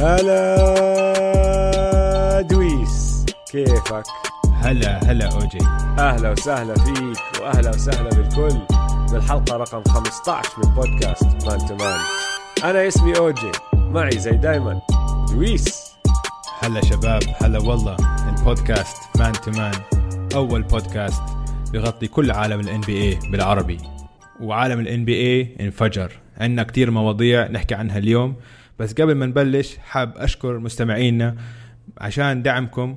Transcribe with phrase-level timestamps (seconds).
[0.00, 0.40] هلا
[2.40, 4.04] دويس كيفك؟
[4.54, 5.58] هلا هلا أوجي.
[5.98, 8.58] أهلا وسهلا فيك وأهلا وسهلا بالكل.
[9.12, 12.00] بالحلقة رقم 15 من بودكاست Man to Man.
[12.64, 14.80] أنا اسمي أوجي معي زي دايما
[15.30, 15.92] دويس.
[16.60, 17.96] هلا شباب هلا والله.
[18.28, 19.72] البودكاست Man to Man
[20.34, 21.22] أول بودكاست
[21.72, 23.78] بيغطي كل عالم ال NBA بالعربي.
[24.40, 26.12] وعالم ال NBA انفجر.
[26.40, 28.34] عندنا كتير مواضيع نحكي عنها اليوم.
[28.78, 31.36] بس قبل ما نبلش حاب أشكر مستمعينا
[31.98, 32.96] عشان دعمكم.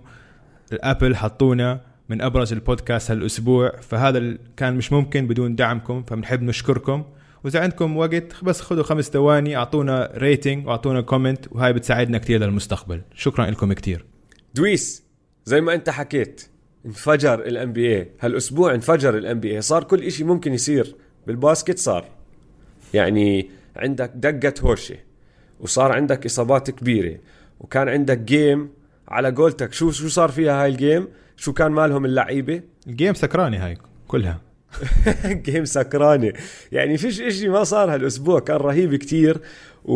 [0.74, 7.04] ال Apple حطونا من أبرز البودكاست هالأسبوع فهذا كان مش ممكن بدون دعمكم فبنحب نشكركم.
[7.44, 13.02] وإذا عندكم وقت بس خذوا خمس ثواني أعطونا rating وأعطونا comment وهاي بتساعدنا كثير للمستقبل.
[13.16, 14.06] شكرا لكم كثير
[14.56, 15.04] دويس
[15.46, 16.48] زي ما أنت حكيت
[16.86, 20.96] انفجر ال NBA هالأسبوع انفجر ال NBA صار كل إشي ممكن يصير.
[21.28, 22.06] بال basket صار.
[22.94, 24.96] يعني عندك دقة هوشة.
[25.62, 27.18] وصار عندك إصابات كبيرة.
[27.60, 28.70] وكان عندك game
[29.08, 29.74] على قولتك.
[29.74, 33.78] شو شو صار فيها هاي ال game شو كان مالهم اللعيبة؟ ال game سكرانه هاي
[34.08, 34.42] كلها.
[35.46, 36.34] game سكرانه
[36.72, 38.40] يعني فيش إشي ما صار هالأسبوع.
[38.40, 39.42] كان رهيب كتير.
[39.86, 39.96] و...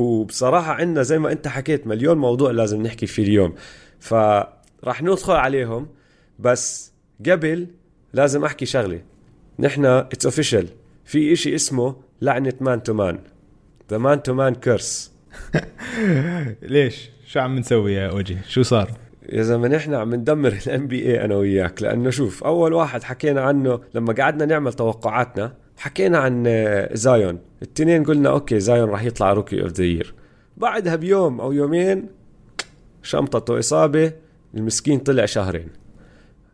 [0.00, 3.54] وبصراحة عندنا زي ما أنت حكيت مليون موضوع لازم نحكي فيه اليوم.
[4.00, 5.88] فراح ندخل عليهم.
[6.38, 6.92] بس
[7.26, 7.66] قبل
[8.12, 9.00] لازم أحكي شغلة.
[9.58, 10.68] نحن it's official
[11.04, 13.18] في إشي اسمه لعنة Man to Man
[13.90, 15.12] the Man to Man curse
[16.62, 18.90] ليش؟ شو عم نسوي يا أوجي؟ شو صار؟
[19.28, 23.80] يا زلمة نحن عم ندمر ال NBA أنا وياك لأنه شوف أول واحد حكينا عنه
[23.94, 26.44] لما قعدنا نعمل توقعاتنا حكينا عن
[26.92, 30.02] زايون الاثنين قلنا okay زايون راح يطلع rookie of the
[30.56, 32.08] بعدها بيوم أو يومين
[33.02, 34.12] شمطته إصابة
[34.54, 35.68] المسكين طلع شهرين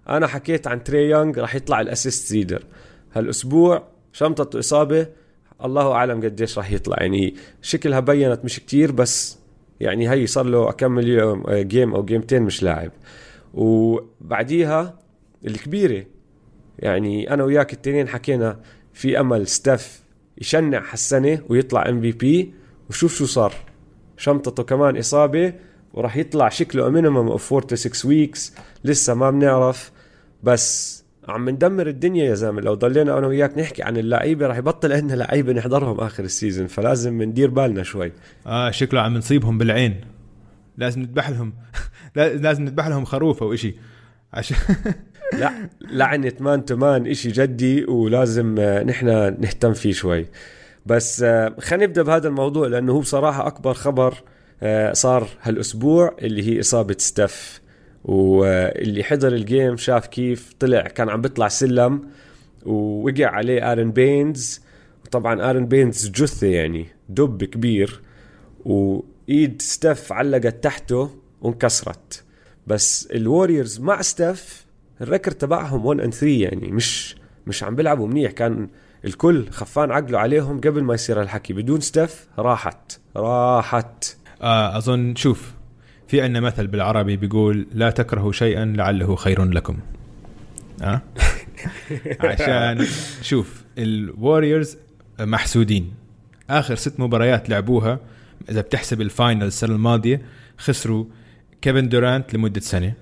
[0.08, 2.64] أنا حكيت عن تري يونغ راح يطلع ال assist leader
[3.14, 5.06] هالأسبوع شمطته إصابة
[5.64, 6.96] الله أعلم قديش راح يطلع.
[7.00, 9.38] يعني شكلها بينت مش كتير بس
[9.80, 12.90] يعني هي صار له اكمل يوم جيم أو جيمتين مش لاعب.
[13.54, 14.98] وبعديها
[15.46, 16.04] الكبيرة
[16.78, 18.60] يعني أنا وياك التنين حكينا
[18.92, 20.02] في أمل ستيف
[20.38, 22.54] يشنع هالسنة ويطلع MVP
[22.90, 23.54] وشوف شو صار.
[24.16, 25.52] شمطته كمان إصابة
[25.94, 29.92] وراح يطلع شكله minimum of 4 to 6 weeks لسه ما بنعرف.
[30.42, 32.60] بس عم ندمر الدنيا يا زلمة.
[32.60, 36.66] لو ضلينا أنا وياك نحكي عن اللعيبة رح يبطل عندنا لعيبة نحضرهم آخر ال season
[36.66, 38.12] فلازم ندير بالنا شوي.
[38.46, 40.00] آه شكله عم نصيبهم بالعين.
[40.78, 41.52] لازم نذبح لهم.
[42.16, 43.74] لازم نذبح لهم خروف أو شيء
[44.32, 44.56] عشان
[45.40, 49.06] لا لعنة Man to Man إشي جدي ولازم آه، نحن
[49.40, 50.26] نهتم فيه شوي.
[50.86, 54.14] بس آه، خلينا نبدأ بهذا الموضوع لأنه هو بصراحة أكبر خبر
[54.62, 57.60] آه، صار هالأسبوع اللي هي إصابة ستيف
[58.04, 62.02] واللي حضر ال game شاف كيف طلع كان عم بيطلع سلم
[62.66, 64.60] ووقع عليه أرون بينز
[65.04, 68.00] وطبعا أرون بينز جثة يعني دب كبير
[68.64, 72.24] وإيد ستيف علقت تحته وانكسرت.
[72.66, 74.66] بس ال Warriors مع ستيف
[75.00, 78.30] ال record تبعهم 1 and 3 يعني مش مش عم بيلعبوا منيح.
[78.30, 78.68] كان
[79.04, 81.52] الكل خفان عقله عليهم قبل ما يصير الحكي.
[81.52, 84.16] بدون ستيف راحت راحت.
[84.42, 85.52] آه أظن شوف
[86.12, 89.78] في عندنا مثل بالعربي بيقول لا تكرهوا شيئا لعله خير لكم.
[90.82, 91.02] أه؟
[92.20, 92.86] عشان
[93.22, 94.76] شوف ال Warriors
[95.20, 95.94] محسودين.
[96.50, 98.00] آخر ست مباريات لعبوها
[98.50, 100.22] إذا بتحسب ال final السنة الماضية
[100.58, 101.04] خسروا
[101.62, 102.94] كيفن دورانت لمدة سنة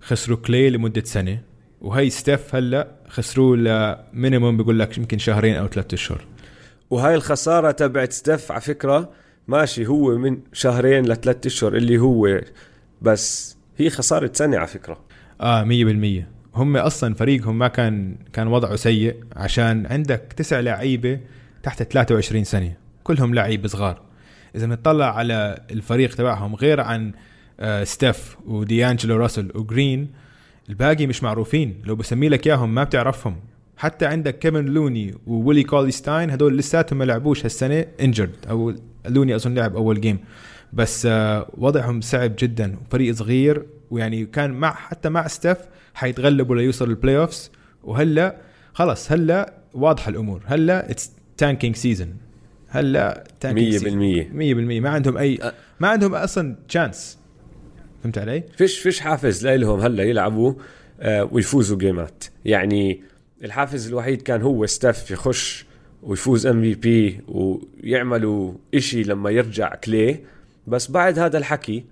[0.00, 1.40] خسروا كلي لمدة سنة
[1.80, 6.24] وهي ستيف هلأ خسروه ل minimum بيقول لك يمكن شهرين أو ثلاثة أشهر.
[6.90, 9.10] وهاي الخسارة تبعت ستيف على فكرة
[9.48, 12.40] ماشي هو من شهرين لثلاث أشهر اللي هو
[13.02, 15.00] بس هي خسارة سنة على فكرة.
[15.40, 16.24] آه 100%
[16.54, 21.20] هم أصلا فريقهم ما كان كان وضعه سيء عشان عندك تسع لعيبة
[21.62, 22.72] تحت 23 سنة.
[23.04, 24.02] كلهم لعيبه صغار.
[24.54, 27.12] إذا بنطلع على الفريق تبعهم غير عن
[27.60, 30.08] آه ستيف وديانجلو راسل وجرين
[30.68, 31.82] الباقي مش معروفين.
[31.84, 33.40] لو بسمي لك إياهم ما بتعرفهم.
[33.76, 38.74] حتى عندك كيفن لوني وولي كوليستاين هدول لساتهم ما لعبوش هالسنة injured أو
[39.06, 40.18] لوني أظن لعب أول game
[40.72, 45.58] بس آه، وضعهم صعب جدا فريق صغير ويعني كان مع حتى مع ستيف
[45.94, 47.50] حيتغلبوا ليوصل ال playoffs
[47.84, 48.36] وهلأ
[48.72, 50.42] خلص هلأ واضحة الأمور.
[50.46, 52.16] هلأ it's tanking season
[52.68, 53.82] هلأ tanking 100%
[54.32, 57.18] 100% ما عندهم أي ما عندهم أصلا chance
[58.02, 60.54] فهمت علي؟ فيش فيش حافز لهم هلأ يلعبوا
[61.00, 63.02] آه، ويفوزوا جيمات يعني
[63.44, 65.66] الحافز الوحيد كان هو ستيف يخش
[66.02, 70.18] ويفوز MVP ويعملوا إشي لما يرجع كلي
[70.66, 71.84] بس بعد هذا الحكي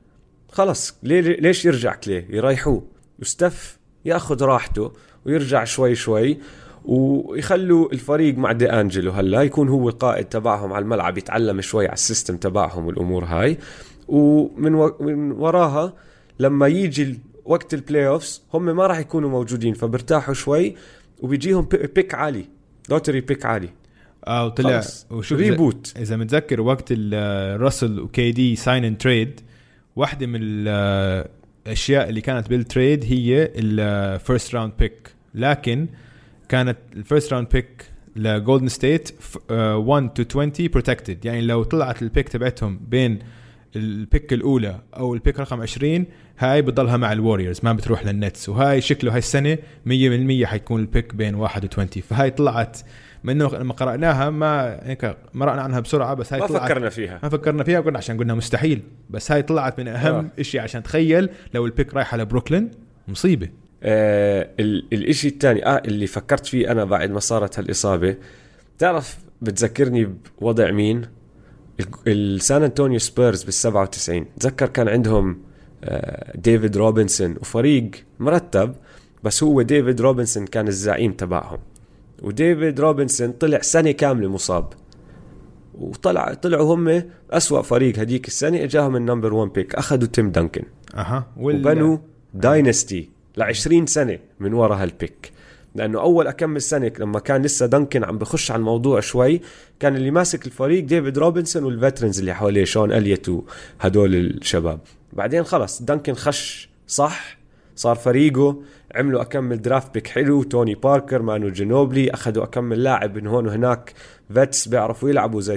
[0.52, 0.94] خلص.
[1.02, 2.82] ليش يرجع كلي يريحوه.
[3.18, 4.92] وستيف ياخذ راحته
[5.26, 6.38] ويرجع شوي شوي
[6.84, 11.94] ويخلوا الفريق مع دي أنجلو هلا يكون هو القائد تبعهم على الملعب يتعلم شوي على
[11.94, 13.58] ال system تبعهم والأمور هاي.
[14.08, 14.74] ومن
[15.32, 15.92] وراها
[16.38, 20.76] لما يجي وقت ال playoffs هم ما راح يكونوا موجودين فبرتاحوا شوي.
[21.24, 22.44] وبيجيهم pick عالي
[22.90, 23.68] lottery pick عالي
[24.26, 24.82] آه وطلع.
[25.10, 25.92] وشوف reboot.
[25.96, 26.92] اذا, إذا متذكر وقت
[27.62, 29.40] راسل وكي دي sign and trade
[29.96, 31.28] واحدة من ال-
[31.66, 35.86] الأشياء اللي كانت بال trade هي ال first round pick لكن
[36.48, 37.84] كانت ال first round pick
[38.16, 39.10] لجولدن ستيت
[39.50, 43.18] 1 to 20 protected يعني لو طلعت ال pick تبعتهم بين
[43.76, 46.04] ال pick الأولى أو ال pick رقم 20
[46.38, 51.14] هاي بتضلها مع الوريورز ما بتروح للنتس وهاي شكله هاي السنة 100% حيكون ال pick
[51.14, 52.78] بين 1 و 20 فهاي طلعت
[53.24, 56.62] منه لما قرأناها ما هيك مرقنا عنها بسرعة بس هاي ما طلعت.
[56.70, 57.20] فكرنا فيها.
[57.22, 58.82] ما فكرنا فيها قلنا عشان قلنا مستحيل.
[59.10, 60.42] بس هاي طلعت من أهم آه.
[60.42, 62.70] شيء عشان تخيل لو ال pick رايحه لبروكلين
[63.08, 63.48] مصيبة.
[63.82, 68.16] آه ال- الإشي الثاني آه اللي فكرت فيه أنا بعد ما صارت هالإصابة
[68.78, 70.08] تعرف بتذكرني
[70.40, 71.02] بوضع مين؟
[72.06, 75.38] السان انطونيو سبيرز بال 97 تذكر كان عندهم
[75.84, 77.90] آه ديفيد روبنسون وفريق
[78.20, 78.74] مرتب
[79.24, 81.58] بس هو ديفيد روبنسون كان الزعيم تبعهم.
[82.22, 84.72] وديفيد روبنسون طلع سنة كاملة مصاب.
[85.74, 90.64] وطلع طلعوا هم أسوأ فريق هديك السنة إجاهم ال number 1 pick أخذوا تيم دانكن.
[90.94, 91.98] أها وبنوا
[92.34, 95.32] dynasty ل 20 سنة من ورا هال pick
[95.74, 99.40] لأنه أول أكمل سنة لما كان لسه دنكن عم بخش على الموضوع شوي
[99.80, 104.80] كان اللي ماسك الفريق ديفيد روبنسون وال veterans اللي حواليه شون إليوت وهدول الشباب.
[105.12, 107.36] بعدين خلص دنكن خش صح
[107.76, 108.62] صار فريقه
[108.94, 113.92] عملوا أكمل draft pick حلو توني باركر مانو جينوبلي أخذوا أكمل لاعب من هون وهناك
[114.34, 115.56] vets بيعرفوا يلعبوا زي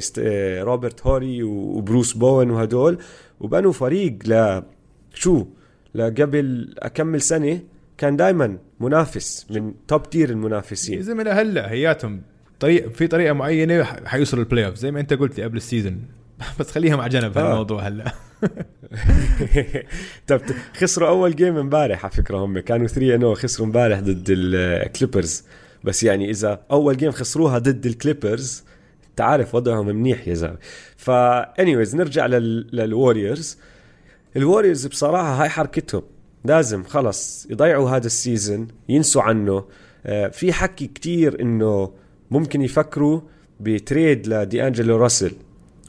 [0.61, 2.97] روبرت هوري وبروس بوين وهدول
[3.39, 4.63] وبنوا فريق ل
[5.13, 5.45] شو؟
[5.95, 7.59] لقبل أكمل سنة
[7.97, 11.01] كان دائما منافس من top tier المنافسين.
[11.01, 12.21] زي ما هلا هياتهم
[12.59, 16.01] طريق في طريقة معينة حيوصلوا ال playoff زي ما انت قلت لي قبل ال season
[16.59, 17.51] بس خليها مع جنب آه.
[17.51, 18.11] هالموضوع هلا.
[20.27, 20.41] طب
[20.77, 22.59] خسروا أول game امبارح على فكرة هم.
[22.59, 25.43] كانوا 3 انو خسروا امبارح ضد الكليبرز
[25.83, 28.63] بس يعني إذا أول game خسروها ضد الكليبرز
[29.09, 30.57] انت عارف وضعهم منيح يا زلمة.
[30.97, 32.69] فا anyways نرجع لل...
[32.73, 33.57] للوريورز
[34.35, 36.03] الوريورز بصراحة هاي حركتهم.
[36.45, 39.63] لازم خلص يضيعوا هذا ال season ينسوا عنه.
[40.05, 41.91] آه، في حكي كتير إنه
[42.31, 43.21] ممكن يفكروا
[43.59, 45.31] ب trade لدي انجلو راسل.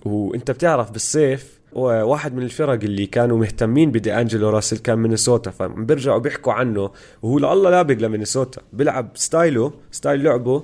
[0.04, 5.50] وإنت بتعرف بالصيف واحد من الفرق اللي كانوا مهتمين بدي انجلو راسل كان مينيسوتا.
[5.50, 6.90] فبيرجعوا بيحكوا عنه
[7.22, 8.60] وهو لله لابق لمينيسوتا.
[8.72, 10.62] بيلعب style ه style لعبه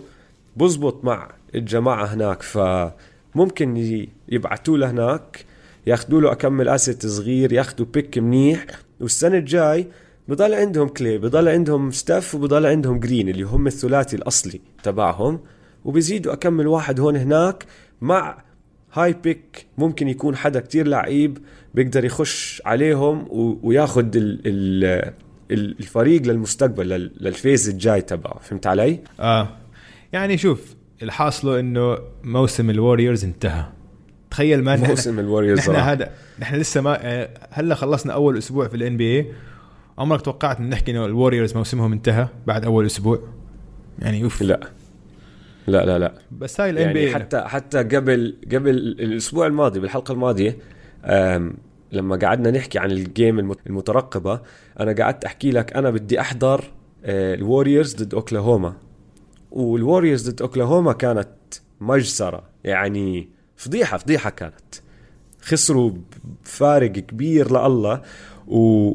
[0.56, 2.42] بزبط مع الجماعة هناك.
[2.42, 5.44] فممكن يبعتوه لهناك.
[5.86, 8.66] ياخذوا له أكمل asset صغير ياخذوا pick منيح.
[9.00, 9.86] والسنة الجاي
[10.28, 15.40] بضل عندهم كلاي بضل عندهم ستيف وبضل عندهم جرين اللي هم الثلاثي الأصلي تبعهم.
[15.84, 17.64] وبيزيدوا أكمل واحد هون هناك
[18.00, 18.42] مع
[18.92, 21.38] هاي pick ممكن يكون حدا كتير لعيب
[21.74, 24.84] بيقدر يخش عليهم و- وياخد ال ال
[25.50, 28.38] ال- الفريق للمستقبل لل- لل phase الجاي تبعه.
[28.38, 29.48] فهمت علي؟ آه.
[30.12, 33.64] يعني شوف الحاصله إنه موسم الوريورز انتهى.
[34.34, 35.74] تخيل ما موسم الوريورز نحن.
[35.74, 36.10] هذا
[36.40, 39.26] نحن لسه ما يعني هلا خلصنا أول أسبوع في ال NBA
[39.98, 43.18] عمرك توقعت إن نحكي إنه الوريورز موسمهم انتهى بعد أول أسبوع؟
[43.98, 44.42] يعني أوف.
[44.42, 44.60] لا.
[45.66, 46.12] لا لا لا.
[46.32, 50.56] بس هاي ال NB يعني حتى حتى قبل قبل الأسبوع الماضي بالحلقة الماضية
[51.92, 54.40] لما قعدنا نحكي عن ال game الم- المترقبة
[54.80, 56.64] أنا قعدت أحكي لك أنا بدي أحضر
[57.04, 58.74] آه، الوريورز ضد أوكلاهوما.
[59.50, 61.28] والوريورز ضد أوكلاهوما كانت
[61.80, 62.42] مجزرة.
[62.64, 64.74] يعني فضيحة فضيحة كانت.
[65.40, 65.92] خسروا
[66.44, 68.02] بفارق كبير لله
[68.46, 68.92] و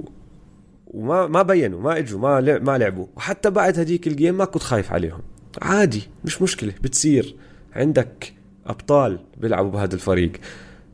[0.87, 3.07] وما ما بينوا ما إجوا ما ما لعبوا.
[3.15, 5.21] وحتى بعد هديك ال game ما كنت خايف عليهم.
[5.61, 7.35] عادي مش مشكلة بتصير.
[7.73, 8.33] عندك
[8.65, 10.31] أبطال بيلعبوا بهذا الفريق.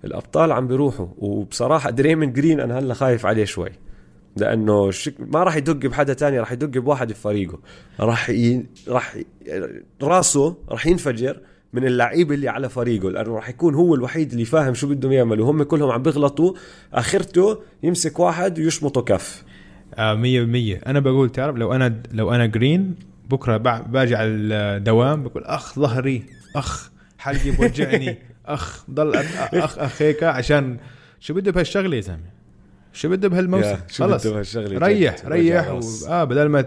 [0.04, 3.70] الأبطال عم بيروحوا وبصراحة دريمن جرين أنا هلأ خايف عليه شوي.
[4.38, 5.16] لأنه شك...
[5.20, 7.60] ما راح يدق بحدا تاني راح يدق بواحد بفريقه
[8.00, 8.66] راح ي...
[8.88, 9.26] راح ي...
[10.02, 11.42] راسه راح ينفجر.
[11.76, 15.52] من اللعيبه اللي على فريقه لأنه راح يكون هو الوحيد اللي فاهم شو بدهم يعملوا.
[15.52, 16.54] هم كلهم عم بيغلطوا
[16.94, 19.44] آخرته يمسك واحد ويشمطه كف.
[19.96, 20.82] آه مية بالمية.
[20.88, 22.96] أنا بقول تعرف لو أنا لو أنا جرين
[23.30, 26.24] بكرة بع- باجي على الدوام بقول أخ ظهري
[26.56, 30.78] أخ حلقي بوجعني أخ ضل أخ أخ, أخ هيك عشان
[31.20, 32.36] شو بده بهالشغلة يا زلمة؟
[32.94, 34.24] شو بده بهالموسم؟ خلص.
[34.84, 35.80] ريح؟ ريح و...
[36.10, 36.60] آه بدل ما.
[36.60, 36.66] آه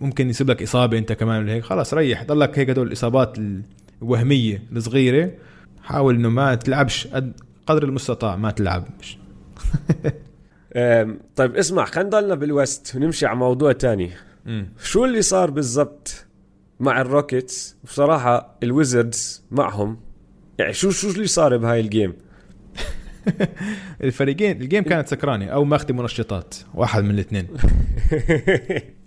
[0.00, 1.64] ممكن يصيب لك إصابة أنت كمان ولا هيك.
[1.64, 3.38] خلص ريح ضلك هيك هدول الإصابات
[4.02, 5.30] الوهمية الصغيرة.
[5.82, 7.32] حاول إنه ما تلعبش قد
[7.66, 8.84] قدر المستطاع ما تلعب.
[9.00, 9.18] مش.
[10.76, 14.10] أم، طيب اسمع خلينا نضلنا بال west ونمشي على موضوع تاني.
[14.46, 14.68] مم.
[14.82, 16.24] شو اللي صار بالضبط
[16.80, 19.98] مع الروكيتس؟ بصراحة الويزردز معهم.
[20.58, 22.12] يعني شو شو اللي صار بهاي ال game
[24.04, 27.46] الفريقين ال game كانت سكرانة أو ماخذة منشطات واحد من الاثنين.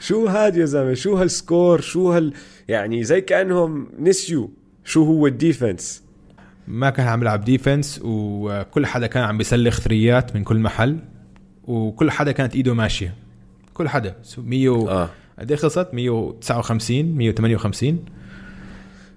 [0.00, 2.32] شو هاد يا زلمة؟ شو هالسكور؟ شو هال
[2.68, 4.48] يعني زي كأنهم نسيوا
[4.84, 6.02] شو هو ال defense.
[6.68, 10.98] ما كان عم يلعب defense وكل حدا كان عم بيسلخ three ات من كل محل
[11.64, 13.14] وكل حدا كانت إيده ماشية.
[13.74, 14.16] كل حدا.
[14.38, 15.10] 100 آه.
[15.38, 18.04] قد إيه خلصت؟ 159 158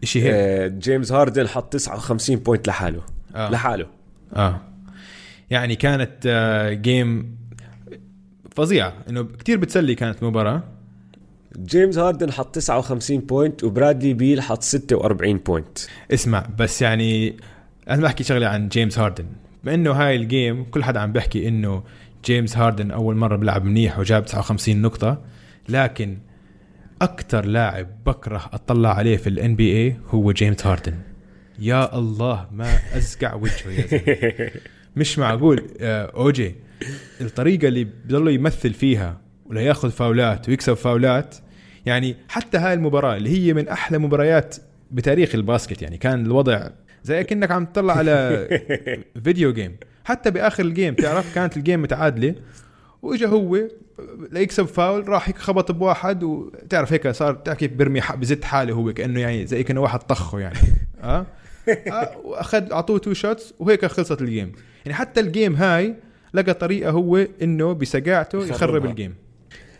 [0.04, 0.32] شيء هيك.
[0.34, 3.02] آه، جيمس هاردن حط 59 point لحاله.
[3.36, 3.50] آه.
[3.50, 3.88] لحاله.
[4.34, 4.62] آه.
[5.50, 7.38] يعني كانت آه، game
[8.56, 10.64] فظيعه إنه كتير بتسلي كانت المباراة.
[11.66, 15.78] جيمس هاردن حط 59 point وبرادلي بيل حط 46 point
[16.14, 17.38] اسمع بس يعني
[17.90, 19.26] أنا بحكي شغلة عن جيمس هاردن.
[19.64, 21.84] بما إنه هاي ال game كل حدا عم بيحكي إنه
[22.26, 25.22] جيمس هاردن أول مرة بيلعب منيح وجاب 59 نقطة
[25.70, 26.18] لكن
[27.02, 30.94] أكثر لاعب بكره أتطلع عليه في ال NBA هو جيمس هاردن.
[31.60, 34.52] يا الله ما أصقع وجهه يا زلمة.
[34.96, 35.68] مش معقول.
[35.80, 36.56] آه، اوجي
[37.22, 41.36] الطريقة اللي بضله يمثل فيها ولا ياخذ فاولات ويكسب فاولات
[41.86, 44.56] يعني حتى هاي المباراة اللي هي من أحلى مباريات
[44.92, 46.70] بتاريخ ال basket يعني كان الوضع
[47.04, 48.48] زي كأنك عم تطلع على
[49.24, 52.36] video game حتى بآخر ال game تعرف كانت ال game متعادلة
[53.02, 53.60] وإجا هو
[54.32, 58.94] ليكسب فاول راح هيك خبط بواحد وتعرف هيك صار تعرف كيف برمي بزت حاله هو
[58.94, 60.58] كأنه يعني زي كأنه واحد طخه يعني.
[61.04, 61.26] آه,
[61.88, 64.52] آه؟ وأخذ أعطوه two shots وهيك خلصت ال game
[64.86, 65.96] يعني حتى ال game هاي
[66.34, 68.86] لقى طريقة هو إنه بسقعته يخرب.
[68.86, 69.16] ال game.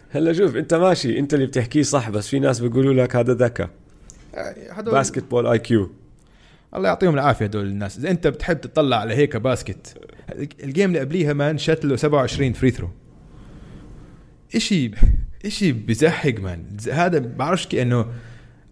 [0.10, 3.70] هلا شوف أنت ماشي أنت اللي بتحكيه صح بس في ناس بيقولوا لك هذا ذكاء.
[4.70, 5.92] هدول basketball IQ
[6.76, 7.98] الله يعطيهم العافية هدول الناس.
[7.98, 9.98] إذا أنت بتحب تطلع على هيك basket
[10.64, 12.90] ال game اللي قبليها man شات له 27 free throw
[14.56, 14.92] إشي
[15.46, 18.06] إشي بزهق man هذا بعرفش كي إنه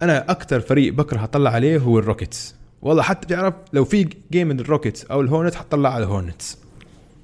[0.01, 2.55] أنا أكثر فريق بكره أطلع عليه هو ال Rockets.
[2.81, 6.10] والله حتى بتعرف لو في جيم من ال Rockets أو ال Hornets حطلع على ال
[6.10, 6.57] Hornets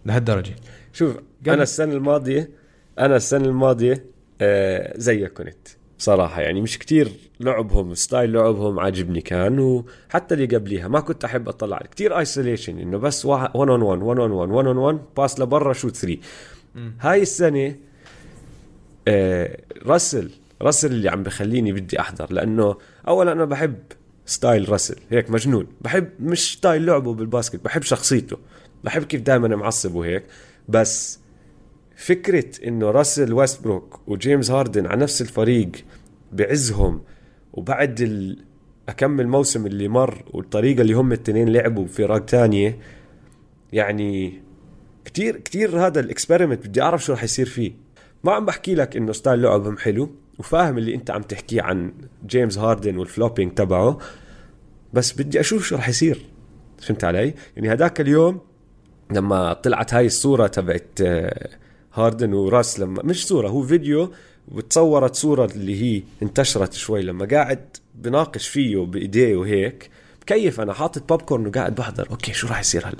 [0.05, 0.55] لهالدرجة.
[0.93, 1.17] شوف
[1.47, 2.49] أنا السنة الماضية
[2.99, 4.05] أنا السنة الماضية
[4.41, 5.67] آه زيك كنت
[5.99, 11.49] بصراحه يعني مش كتير لعبهم style لعبهم عاجبني كان وحتى اللي قبليها ما كنت أحب
[11.49, 15.39] أطلع كتير isolation إنه بس 1 on 1 1 on 1 1 on 1 pass
[15.39, 16.17] لبرا shoot 3
[16.99, 17.75] هاي السنة
[19.07, 20.31] آه راسل
[20.61, 22.33] راسل اللي عم بخليني بدي أحضر.
[22.33, 22.75] لأنه
[23.07, 23.75] اولا أنا بحب
[24.25, 25.67] style راسل هيك مجنون.
[25.81, 28.37] بحب مش style لعبه بال basket بحب شخصيته.
[28.83, 30.23] بحب كيف دائما معصب وهيك
[30.69, 31.19] بس
[31.95, 35.71] فكرة إنه راسل ويستبروك وجيمس هاردن على نفس الفريق
[36.31, 37.01] بعزهم
[37.53, 38.45] وبعد ال...
[38.89, 42.77] أكم موسم اللي مر والطريقة اللي هم التنين لعبوا بفرق تانية
[43.73, 44.41] يعني
[45.05, 47.71] كتير كتير هذا ال experiment بدي أعرف شو رح يصير فيه
[48.23, 50.09] ما عم بحكي لك إنه style لعبهم حلو
[50.39, 51.93] وفاهم اللي أنت عم تحكيه عن
[52.25, 53.97] جيمس هاردن وال flopping تبعه
[54.93, 56.25] بس بدي أشوف شو رح يصير
[56.81, 58.39] فهمت علي؟ يعني هداك اليوم
[59.13, 61.49] لما طلعت هاي الصورة تبعت آه،
[61.93, 64.11] هاردن وراس لما مش صورة هو فيديو
[64.51, 69.89] وتصورت صورة اللي هي انتشرت شوي لما قاعد بناقش فيه بإيديه وهيك.
[70.21, 72.07] مكيف أنا حاطط بوب كورن وقاعد بحضر.
[72.11, 72.97] okay شو راح يصير هلا؟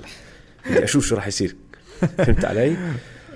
[0.70, 1.56] بدي أشوف شو راح يصير.
[2.18, 2.76] فهمت علي؟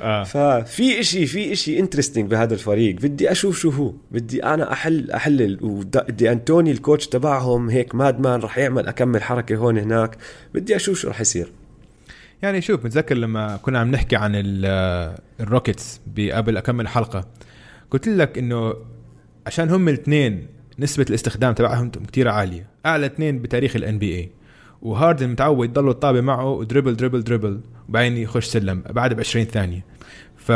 [0.01, 0.25] آه.
[0.25, 2.95] ففي إشي في إشي interesting بهذا الفريق.
[2.95, 3.93] بدي أشوف شو هو.
[4.11, 9.23] بدي أنا أحل احلل ودي أنتوني ال coach تبعهم هيك mad man رح يعمل أكم
[9.23, 10.19] حركة هون هناك.
[10.55, 11.53] بدي أشوف شو رح يصير.
[12.43, 16.01] يعني شوف متذكر لما كنا عم نحكي عن ال- ال Rockets
[16.33, 17.25] قبل أكم حلقة
[17.91, 18.75] قلت لك إنه
[19.47, 20.47] عشان هم الاثنين
[20.79, 24.31] نسبة الاستخدام تبعهم كتير عالية أعلى اثنين بتاريخ ال NBA
[24.83, 29.45] وهاردن متعود يضل الطابة معه و dribble dribble dribble وبعدين يخش سلم بعد ب 20
[29.45, 29.85] ثانية.
[30.37, 30.53] ف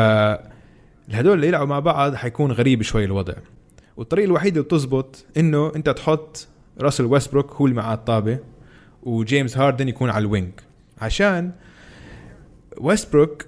[1.11, 3.35] هدول اللي يلعبوا مع بعض حيكون غريب شوي الوضع.
[3.97, 6.47] والطريقة الوحيده اللي بتزبط إنه أنت تحط
[6.81, 8.39] راسل ويستبروك هو اللي معاه الطابة
[9.03, 10.51] وجيمس هاردن يكون على ال wing.
[11.01, 11.51] عشان
[12.81, 13.45] ويستبروك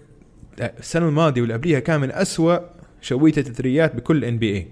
[0.60, 2.58] السنة الماضية واللي قبليها كان من أسوأ
[3.00, 4.68] شويتة الثريات بكل NBA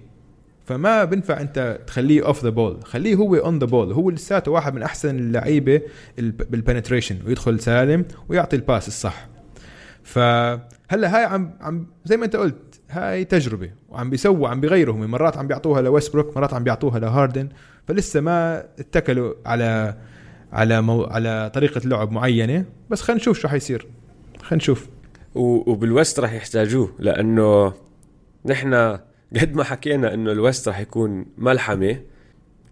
[0.64, 4.74] فما بنفع أنت تخليه off the ball خليه هو on the ball هو لساته واحد
[4.74, 5.80] من أحسن اللعيبة
[6.18, 9.28] بال penetration ويدخل سلم ويعطي ال pass الصح.
[10.02, 14.94] فهلا هاي عم عم زي ما أنت قلت هاي تجربة وعم بيسووا عم بيغيروا.
[14.94, 17.48] هم مرات عم بيعطوها لويستبروك مرات عم بيعطوها لهاردن.
[17.88, 19.96] فلسه ما اتكلوا على
[20.52, 22.64] على مو على طريقة لعب معينة.
[22.90, 23.86] بس خلينا نشوف شو حيصير.
[24.42, 24.88] خلينا نشوف.
[25.34, 27.72] وبال West رح يحتاجوه لأنه
[28.44, 28.74] نحن
[29.40, 32.00] قد ما حكينا إنه ال West رح يكون ملحمة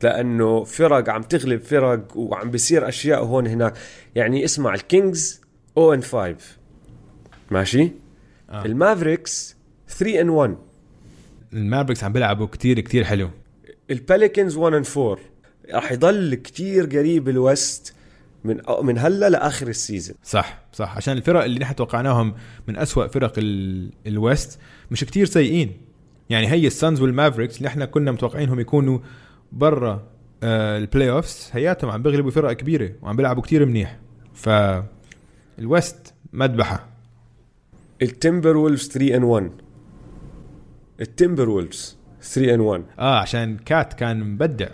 [0.02, 3.74] لأنه فرق عم تغلب فرق وعم بيصير أشياء هون هناك.
[4.14, 5.40] يعني اسمع ال Kings
[5.76, 6.36] O and 5
[7.50, 7.90] ماشي؟ آه.
[8.50, 8.64] آه.
[8.64, 9.56] ال Mavericks
[9.88, 10.56] 3 and 1
[11.52, 13.30] ال Mavericks عم بيلعبوا كتير كتير حلو.
[13.90, 15.18] ال Pelicans 1 and 4
[15.72, 17.94] راح يضل كتير قريب ال West.
[18.44, 20.96] من من هلا لآخر ال season صح صح.
[20.96, 22.34] عشان الفرق اللي نحن توقعناهم
[22.68, 23.90] من أسوأ فرق ال...
[24.06, 24.58] ال West
[24.90, 25.72] مش كتير سيئين.
[26.30, 28.98] يعني هي ال Suns وال Mavericks اللي إحنا كنا متوقعينهم يكونوا
[29.52, 30.06] برا
[30.42, 33.98] آه ال playoffs هياتهم عم بيغلبوا فرق كبيرة وعم بيلعبوا كتير منيح.
[34.34, 34.48] ف
[35.58, 36.86] ال West مذبحة.
[38.02, 39.50] ال Timberwolves 3 and 1
[41.00, 44.68] ال Timberwolves 3 and 1 آه عشان كات كان مبدع.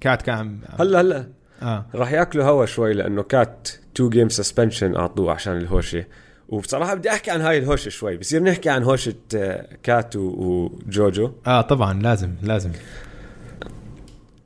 [0.00, 1.28] كات كان هلا هلا.
[1.62, 1.86] آه.
[1.94, 6.04] راح ياكلوا هوا شوي لأنه كات two game suspension أعطوه عشان الهوشة.
[6.48, 11.60] وبصراحة بدي أحكي عن هاي الهوشة شوي بصير نحكي عن هوشة آه، كات وجوجو آه
[11.60, 12.72] طبعا لازم لازم.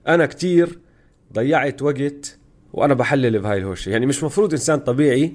[0.09, 0.79] أنا كتير
[1.33, 2.38] ضيعت وقت
[2.73, 3.90] وأنا بحلل بهاي الهوشة.
[3.90, 5.33] يعني مش مفروض إنسان طبيعي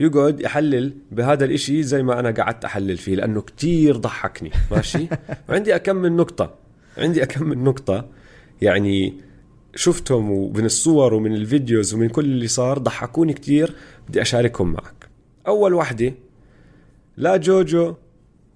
[0.00, 4.50] يقعد يحلل بهذا الإشي زي ما أنا قعدت أحلل فيه لأنه كتير ضحكني.
[4.70, 5.08] ماشي؟
[5.48, 6.54] وعندي أكم من نقطة
[6.98, 8.08] عندي أكم من نقطة
[8.62, 9.14] يعني
[9.78, 13.74] شفتهم ومن الصور ومن ال videos ومن كل اللي صار ضحكوني كتير
[14.08, 15.08] بدي أشاركهم معك.
[15.46, 16.14] أول وحدة
[17.16, 17.94] لا جوجو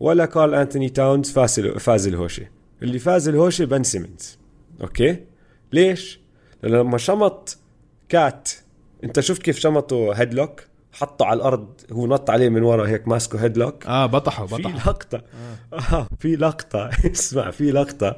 [0.00, 2.46] ولا كارل أنتوني تاونز فاز فاز الهوشه
[2.82, 4.38] اللي فاز الهوشه بن سيمنز.
[4.80, 5.16] okay؟
[5.72, 6.20] ليش؟
[6.62, 7.58] لأنه لما شمط
[8.08, 8.50] كات
[9.04, 10.61] أنت شفت كيف شمطه headlock؟
[10.92, 13.87] حطه على الأرض هو نط عليه من ورا هيك ماسكه headlock.
[13.86, 15.22] آه بطحوا في بطحوا لقطة.
[15.92, 16.08] آه.
[16.18, 16.90] في لقطة.
[17.12, 18.16] اسمع في لقطة.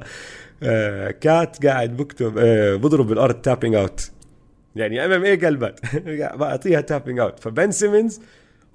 [0.63, 4.11] آه كات قاعد بكتب آه بضرب بالأرض tapping out
[4.75, 5.79] يعني MMA قلبت
[6.39, 8.21] بعطيها tapping out فبن سيمنز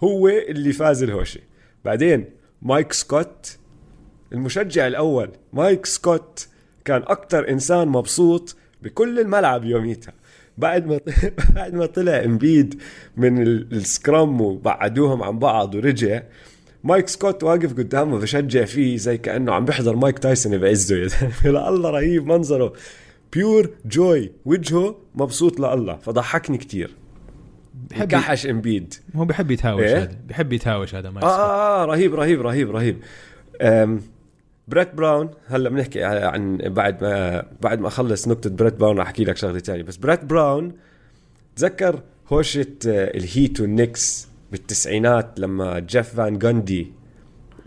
[0.04, 1.40] هو اللي فاز الهوشة
[1.84, 2.24] بعدين
[2.62, 3.56] مايك سكوت
[4.32, 6.48] المشجع الأول مايك سكوت
[6.84, 10.12] كان أكثر إنسان مبسوط بكل الملعب يوميتها.
[10.58, 11.00] بعد ما
[11.56, 12.82] بعد ما طلع إمبيد
[13.16, 16.22] من ال- ال scrum وبعدوهم عن بعض ورجع
[16.84, 20.96] مايك سكوت واقف قدامه بشجع فيه زي كأنه عم بيحضر مايك تايسون بعزه.
[20.96, 22.72] يا زلمه لله رهيب منظره.
[23.32, 25.96] pure joy وجهه مبسوط لله.
[25.96, 26.96] فضحكني كتير.
[27.90, 30.16] بحب كحش امبيد هو بحب يتهاوش إيه؟ هذا.
[30.28, 32.98] بحب يتهاوش هذا ما آه, آه, آه رهيب رهيب رهيب رهيب.
[34.68, 35.30] بريت براون.
[35.46, 39.58] هلا بنحكي عن بعد ما بعد ما أخلص نقطة بريت براون رح أحكي لك شغلة
[39.58, 39.82] تانية.
[39.82, 40.72] بس بريت براون
[41.56, 42.00] تذكر
[42.32, 46.92] هوشة آه، الهيت والنكس بالتسعينات لما جيف فان جاندي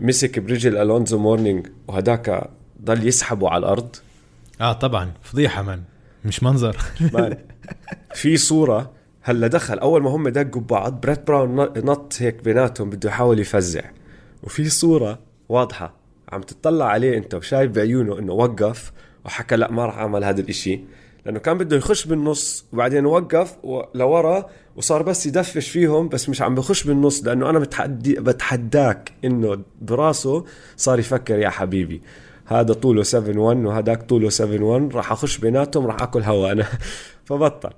[0.00, 2.50] مسك برجل ألونزو مورنينج وهداك
[2.84, 3.96] ضل يسحبه على الأرض.
[4.60, 5.12] آه طبعا.
[5.22, 5.82] فضيحة من.
[6.24, 6.76] مش منظر.
[7.12, 7.36] man.
[8.14, 8.92] في صورة
[9.22, 13.82] هلا دخل أول ما هم دقوا ببعض بريت براون نط هيك بيناتهم بده يحاول يفزع.
[14.42, 15.18] وفي صورة
[15.48, 15.94] واضحة
[16.32, 18.92] عم تطلع عليه أنت وشايف بعيونه إنه وقف
[19.24, 20.80] وحكى لا ما راح أعمل هذا الإشي.
[21.26, 23.56] لأنه كان بده يخش بالنص وبعدين وقف
[23.94, 29.62] لورا وصار بس يدفش فيهم بس مش عم بخش بالنص لأنه أنا بتحدي بتحداك إنه
[29.82, 30.44] براسه
[30.76, 32.02] صار يفكر يا حبيبي
[32.46, 36.66] هذا طوله 7 1 وهذاك طوله 7 1 راح أخش بيناتهم راح آكل هوا أنا.
[37.26, 37.70] فبطل.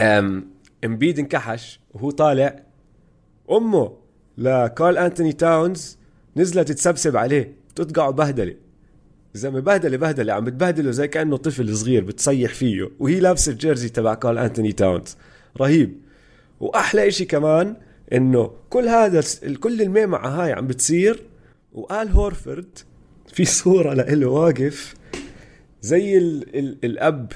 [0.00, 0.48] أم
[0.84, 2.62] إمبيد انكحش وهو طالع.
[3.50, 3.92] أمه
[4.38, 5.98] لكارل أنتوني تاونز
[6.36, 8.54] نزلت تسبسب عليه تطقعه بهدلة.
[9.34, 13.88] زلمه بهدلة بهدلة عم بتبهدله زي كأنه طفل صغير بتصيح فيه وهي لابسة ال jersey
[13.88, 15.16] تبع كارل أنتوني تاونز.
[15.56, 16.00] رهيب.
[16.60, 17.76] وأحلى إشي كمان
[18.12, 19.22] إنه كل هذا
[19.60, 21.22] كل المعمعة هاي عم بتصير
[21.72, 22.78] وقال هورفرد
[23.32, 24.94] في صورة لإله واقف
[25.80, 27.32] زي ال ال الأب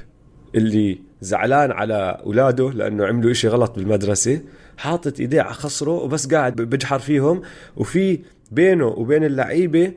[0.55, 4.41] اللي زعلان على أولاده لأنه عملوا إشي غلط بالمدرسة
[4.77, 7.43] حاطط إيديه على خصره وبس قاعد بجحر فيهم
[7.77, 8.19] وفي
[8.51, 9.93] بينه وبين اللعيبة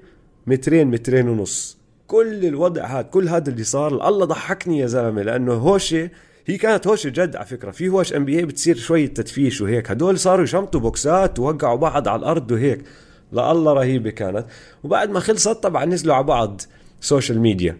[0.47, 1.77] مترين مترين ونص.
[2.07, 6.09] كل الوضع هذا كل هذا اللي صار الله ضحكني يا زلمة لأنه هوشة
[6.45, 7.71] هي كانت هوشة جد على فكرة.
[7.71, 9.91] في هوش NBA بتصير شوية تدفيش وهيك.
[9.91, 12.83] هدول صاروا يشمطوا بوكسات ووقعوا بعض على الأرض وهيك.
[13.31, 14.45] لا الله رهيبة كانت.
[14.83, 16.61] وبعد ما خلصت طبعا نزلوا على بعض
[17.01, 17.77] social media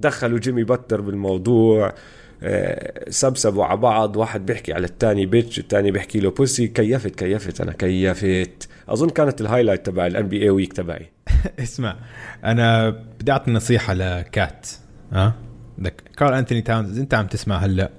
[0.00, 1.94] دخلوا جيمي باتلر بالموضوع
[2.42, 4.16] آه، سبسبوا على بعض.
[4.16, 8.68] واحد بيحكي على الثاني bitch الثاني بيحكي له pussy كيفت كيفت أنا كيفت.
[8.88, 11.10] أظن كانت ال highlight تبع ال NBA week تبعي.
[11.62, 11.96] اسمع
[12.44, 14.68] أنا بدي أعطي نصيحة لكات
[15.12, 15.34] ها؟
[15.78, 17.90] بدك كارل أنتوني تاونز إذا أنت عم تسمع هلأ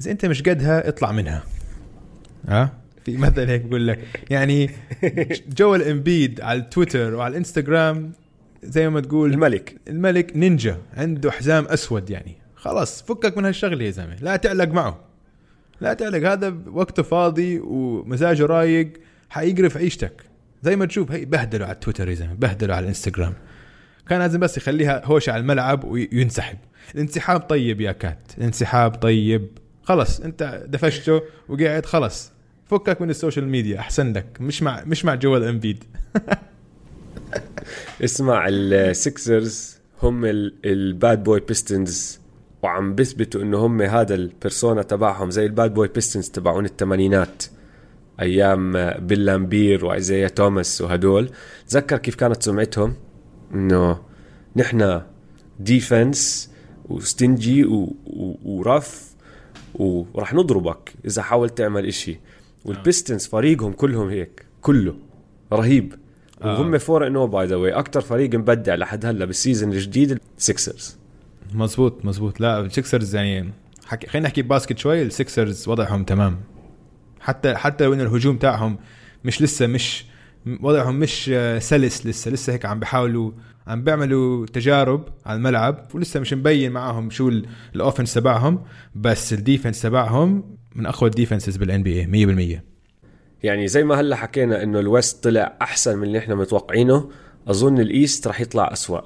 [0.00, 1.42] إذا أنت مش قدها اطلع منها.
[2.48, 2.72] ها؟
[3.04, 4.24] في مثل هيك بقول لك.
[4.30, 4.70] يعني
[5.58, 8.12] جوال إمبيد على التويتر وعلى الانستغرام
[8.62, 9.76] زي ما تقول الملك.
[9.88, 12.36] الملك نينجا عنده حزام أسود يعني.
[12.54, 14.16] خلاص فكك من هالشغلة يا زلمة.
[14.20, 15.00] لا تعلق معه.
[15.80, 16.30] لا تعلق.
[16.30, 18.92] هذا وقته فاضي ومزاجه رايق
[19.30, 20.22] حيقرف عيشتك.
[20.62, 22.34] زي ما تشوف هي بهدلوا على التويتر يا زلمة.
[22.34, 23.34] بهدلوا على الانستغرام
[24.08, 26.58] كان لازم بس يخليها هوشة على الملعب وينسحب.
[26.94, 28.18] الانسحاب طيب يا كات.
[28.38, 29.48] الانسحاب طيب.
[29.82, 32.32] خلص انت دفشته وقعد خلص
[32.66, 34.26] فكك من ال social media أحسن لك.
[34.40, 35.84] مش مع مش مع جوال امبيد
[38.04, 40.24] اسمع السكسرز هم
[40.64, 42.20] ال bad boy بيستونز.
[42.62, 47.42] وعم بيثبتوا إنه هم هذا ال persona تبعهم زي ال bad boy بيستونز تبعون الثمانينات
[48.20, 51.30] أيام بيل لامبير وايزايا توماس وهدول.
[51.68, 52.94] تذكر كيف كانت سمعتهم؟
[53.54, 53.98] إنه
[54.56, 55.02] نحن
[55.60, 56.50] defense
[56.88, 57.64] و stingy
[58.44, 59.14] و rough
[59.74, 62.20] وراح نضربك إذا حاولت تعمل إشي.
[62.64, 64.96] والبيستونز فريقهم كلهم هيك كله
[65.52, 65.94] رهيب.
[66.42, 66.60] آه.
[66.60, 70.96] وهم four and by the way أكثر فريق مبدع لحد هلا بال season الجديد السكسرز
[71.54, 72.40] مزبوط مزبوط.
[72.40, 73.52] لا السكسرز يعني
[73.86, 76.40] حكي خلينا نحكي basket شوي السكسرز وضعهم تمام.
[77.20, 78.78] حتى حتى لو ان الهجوم تاعهم
[79.24, 80.04] مش لسه مش
[80.60, 81.24] وضعهم مش
[81.58, 82.30] سلس لسه.
[82.30, 83.32] لسه هيك عم بيحاولوا
[83.66, 87.32] عم بيعملوا تجارب على الملعب ولسه مش مبين معاهم شو
[87.74, 92.62] ال offense تبعهم بس ال defense تبعهم من أقوى ال defenses بال NBA 100%
[93.42, 97.10] يعني زي ما هلا حكينا إنه ال west طلع أحسن من اللي إحنا متوقعينه
[97.48, 99.00] أظن ال east راح يطلع أسوأ.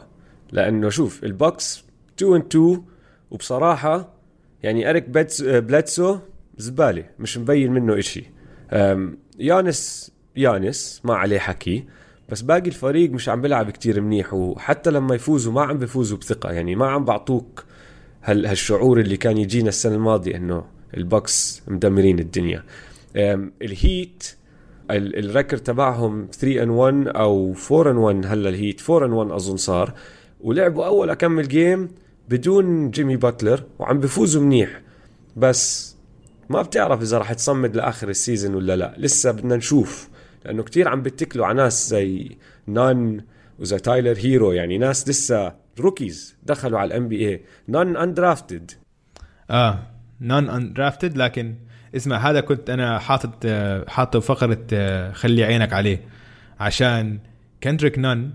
[0.53, 1.85] لأنه شوف البوكس
[2.19, 2.83] 2 and 2
[3.31, 4.15] وبصراحة
[4.63, 5.05] يعني اريك
[5.41, 6.19] بلدسو
[6.57, 8.25] زبالة مش مبين منه إشي.
[9.39, 11.85] يانس يانس ما عليه حكي
[12.31, 16.53] بس باقي الفريق مش عم بيلعب كتير منيح وحتى لما يفوزوا ما عم بيفوزوا بثقة.
[16.53, 17.65] يعني ما عم بعطوك
[18.23, 20.65] هال هالشعور اللي كان يجينا السنة الماضية إنه
[20.97, 22.65] البوكس مدمرين الدنيا.
[23.63, 24.35] الهيت
[24.91, 29.31] ال record تبعهم 3 and 1 أو 4 and 1 هلا الهيت 4 and 1
[29.31, 29.93] أظن صار.
[30.41, 31.89] ولعبوا أول أكمل جيم
[32.29, 34.81] بدون جيمي باتلر وعم بفوزوا منيح.
[35.37, 35.97] بس
[36.49, 38.95] ما بتعرف إذا راح تصمد لآخر ال season ولا لا.
[38.99, 40.10] لسه بدنا نشوف.
[40.45, 43.25] لأنه كتير عم بتكلوا على ناس زي نان
[43.59, 48.71] وزي تايلر هيرو يعني ناس لسه rookies دخلوا على ال NBA نان undrafted
[49.51, 49.79] آه
[50.21, 51.55] نان undrafted لكن
[51.97, 53.47] اسمع هذا كنت أنا حاطط
[53.89, 56.01] حاطه فقرة خلي عينك عليه.
[56.61, 57.19] عشان
[57.63, 58.31] كندريك نان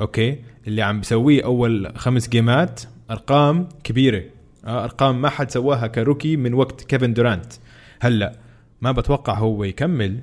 [0.00, 4.24] okay اللي عم بسويه أول خمس جيمات أرقام كبيرة.
[4.64, 7.52] آه أرقام ما حد سواها ك rookie من وقت كيفن دورانت.
[8.00, 8.32] هلأ
[8.80, 10.20] ما بتوقع هو يكمل.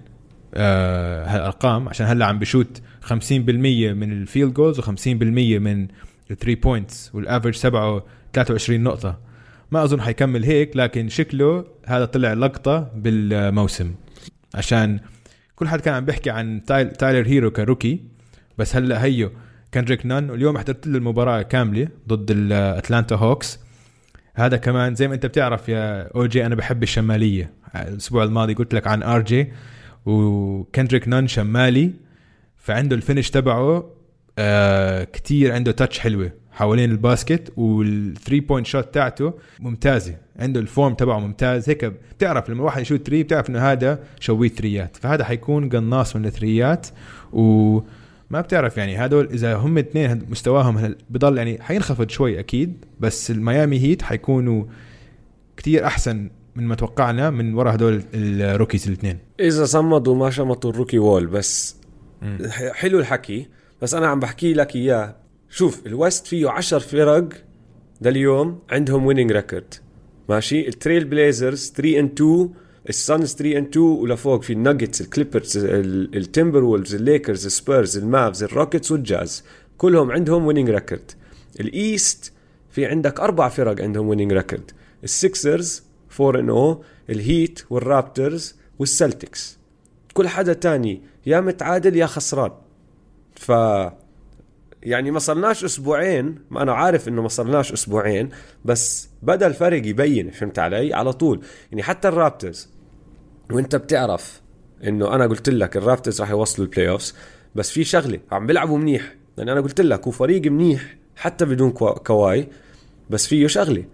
[0.57, 5.87] آه هالأرقام عشان هلأ عم بشوت 50% من ال field goals و50% من
[6.31, 9.19] ال three points وال average تبعه 23 نقطة.
[9.71, 13.95] ما أظن حيكمل هيك لكن شكله هذا طلع لقطة بالموسم.
[14.55, 14.99] عشان
[15.55, 16.61] كل حد كان عم بيحكي عن
[16.99, 17.99] تايلر هيرو ك rookie
[18.57, 19.31] بس هلأ هيو
[19.73, 23.59] كندريك نان واليوم حضرت له المباراة كاملة ضد الأتلانتا هوكس.
[24.35, 27.53] هذا كمان زي ما أنت بتعرف يا OG أنا بحب الشمالية.
[27.75, 29.51] الأسبوع الماضي قلت لك عن آر جي.
[30.05, 31.91] وكندريك نان شمالي
[32.57, 33.89] فعنده ال finish تبعه
[34.39, 40.15] آه كتير عنده touch حلوة حوالين ال basket وال three point shot تاعته ممتازة.
[40.39, 41.69] عنده ال form تبعه ممتاز.
[41.69, 46.25] هيك بتعرف لما واحد يشوت three بتعرف إنه هذا شوية ثريات فهذا حيكون قناص من
[46.25, 46.87] الثريات
[47.33, 47.79] و
[48.29, 53.79] ما بتعرف يعني هدول إذا هم اثنين مستواهم بضل يعني حينخفض شوي أكيد بس الميامي
[53.79, 54.65] هيت حيكونوا
[55.57, 59.19] كتير أحسن من ما توقعنا من وراء هدول ال rookies الاثنين.
[59.39, 61.75] إذا صمدوا ما شمطوا ال rookie wall بس
[62.21, 62.47] م.
[62.49, 63.47] حلو الحكي
[63.81, 65.15] بس أنا عم بحكي لك إياه.
[65.49, 67.29] شوف ال West فيه عشر فرق
[68.01, 69.73] لليوم عندهم winning record
[70.29, 72.49] ماشي؟ التريل بليزرز 3 and 2
[72.89, 79.43] السانز 3 and 2 ولفوق في الناجتس الكليبرز التمبر وولفز الليكرز السبيرز المافز الروكيتس والجاز
[79.77, 81.11] كلهم عندهم winning record
[81.59, 82.33] ال East
[82.71, 84.71] في عندك أربع فرق عندهم winning record
[85.03, 85.83] السكسرز
[86.21, 89.57] 4 and 0 الهيت والرابترز والسلتكس.
[90.13, 92.51] كل حدا تاني يا متعادل يا خسران.
[93.35, 93.51] ف
[94.83, 98.29] يعني ما صرناش أسبوعين ما أنا عارف إنه ما صرناش أسبوعين
[98.65, 101.41] بس بدا الفرق يبين فهمت علي؟ على طول.
[101.71, 102.69] يعني حتى الرابترز.
[103.51, 104.41] وأنت بتعرف
[104.83, 107.15] إنه أنا قلت لك الرابترز راح يوصلوا ال playoffs
[107.55, 109.15] بس في شغلة عم بيلعبوا منيح.
[109.37, 112.47] لأن أنا قلت لك هو فريق منيح حتى بدون كواي
[113.09, 113.85] بس فيه شغلة.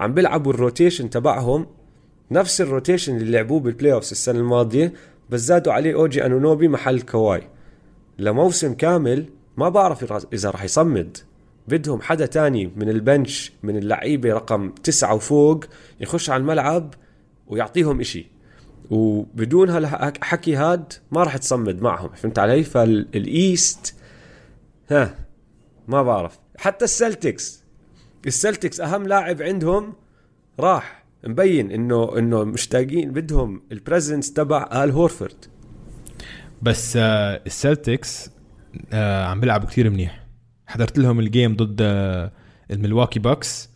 [0.00, 1.66] عم بيلعبوا ال rotation تبعهم
[2.30, 4.92] نفس ال rotation اللي لعبوه بال playoffs السنة الماضية
[5.30, 7.48] بس زادوا عليه OG انونوبي محل كواي
[8.18, 11.18] لموسم كامل ما بعرف اذا راح يصمد.
[11.68, 15.64] بدهم حدا تاني من ال bench من اللعيبة رقم تسعة وفوق
[16.00, 16.94] يخش على الملعب
[17.46, 18.26] ويعطيهم إشي.
[18.90, 23.94] وبدون هالحكي هاد ما راح تصمد معهم فهمت علي؟ فال East
[24.90, 25.14] ها
[25.88, 26.38] ما بعرف.
[26.56, 27.65] حتى السلتكس
[28.26, 29.94] السلتكس أهم لاعب عندهم
[30.60, 35.44] راح مبين انه إنه مشتاقين بدهم ال presence تبع آل هورفورد.
[36.62, 38.30] بس آه السلتكس
[38.92, 40.26] آه عم بيلعبوا كثير منيح.
[40.66, 42.32] حضرت لهم ال game ضد آه
[42.70, 43.70] الملواكي باكس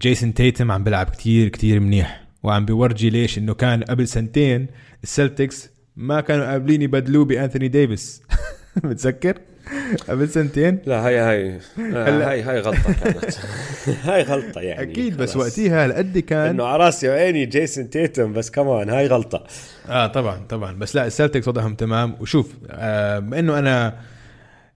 [0.00, 2.28] جيسون تيتم عم بيلعب كثير كثير منيح.
[2.42, 4.66] وعم بيورجي ليش إنه كان قبل سنتين
[5.02, 8.22] السلتكس ما كانوا قابلين يبدلوه بأنثوني ديفيس.
[8.84, 9.38] متذكر؟
[10.08, 11.58] قبل سنتين؟ لا هاي هاي.
[11.78, 13.24] هلا- هاي هاي غلطة كانت.
[14.08, 15.36] هاي غلطة يعني أكيد بس.
[15.36, 19.44] وقتيها هالقد كان إنه على راسي وعيني جيسون تيتم بس كمان هاي غلطة.
[19.88, 20.72] آه طبعا طبعا.
[20.72, 22.16] بس لا السلتكس وضعهم تمام.
[22.20, 23.98] وشوف آه إنه أنا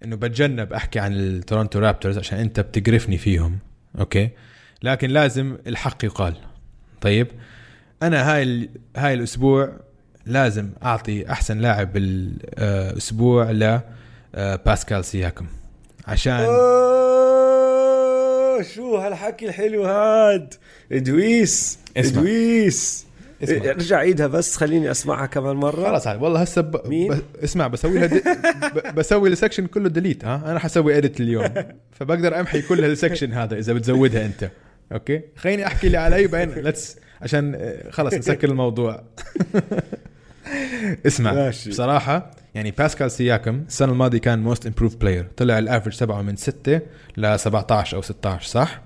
[0.05, 3.59] إنه بتجنب أحكي عن التورونتو رابترز عشان أنت بتقرفني فيهم
[3.99, 4.29] أوكي؟
[4.83, 6.35] لكن لازم الحق يقال.
[7.01, 7.27] طيب؟
[8.03, 9.73] أنا هاي ال- هاي الأسبوع
[10.27, 13.83] لازم أعطي أحسن لاعب الأسبوع ل آه،
[14.37, 15.47] باسكال سياكم.
[16.07, 16.47] عشان
[18.75, 20.55] شو هالحكي الحلو هاد؟
[20.93, 22.21] إدويس اسمع.
[22.21, 23.07] إدويس.
[23.43, 23.71] اسمع.
[23.71, 25.87] ارجع عيدها بس خليني أسمعها كمان مرة.
[25.87, 26.89] خلاص والله هسه ب...
[26.89, 27.21] مين؟ ب...
[27.45, 28.23] اسمع بسوي لها دي...
[28.75, 28.95] ب...
[28.99, 31.49] بسوي ال section كله delete ها؟ أنا حسوي edit اليوم.
[31.93, 34.51] فبقدر أمحي كل ال section هذا إذا بتزودها أنت.
[34.93, 39.05] أوكي؟ خليني أحكي اللي علي بعدين let's عشان آه، خلص نسكر الموضوع.
[41.07, 41.71] اسمع ماشي.
[41.71, 46.37] بصراحة يعني باسكال سياكم السنة الماضية كان most improved player طلع ال average تبعه من
[46.37, 46.81] 6
[47.17, 48.83] ل 17 أو 16 صح؟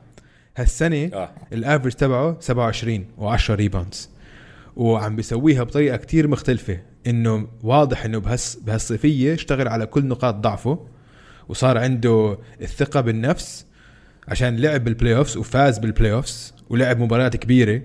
[0.57, 1.31] هالسنة آه.
[1.53, 4.11] ال average تبعه 27 و10 rebounds
[4.77, 10.87] وعم بيسويها بطريقة كتير مختلفة إنه واضح إنه بهالس بهالصيفية اشتغل على كل نقاط ضعفه
[11.49, 13.67] وصار عنده الثقة بالنفس
[14.29, 17.83] عشان لعب بال playoffs وفاز بال playoffs ولعب مباريات كبيرة.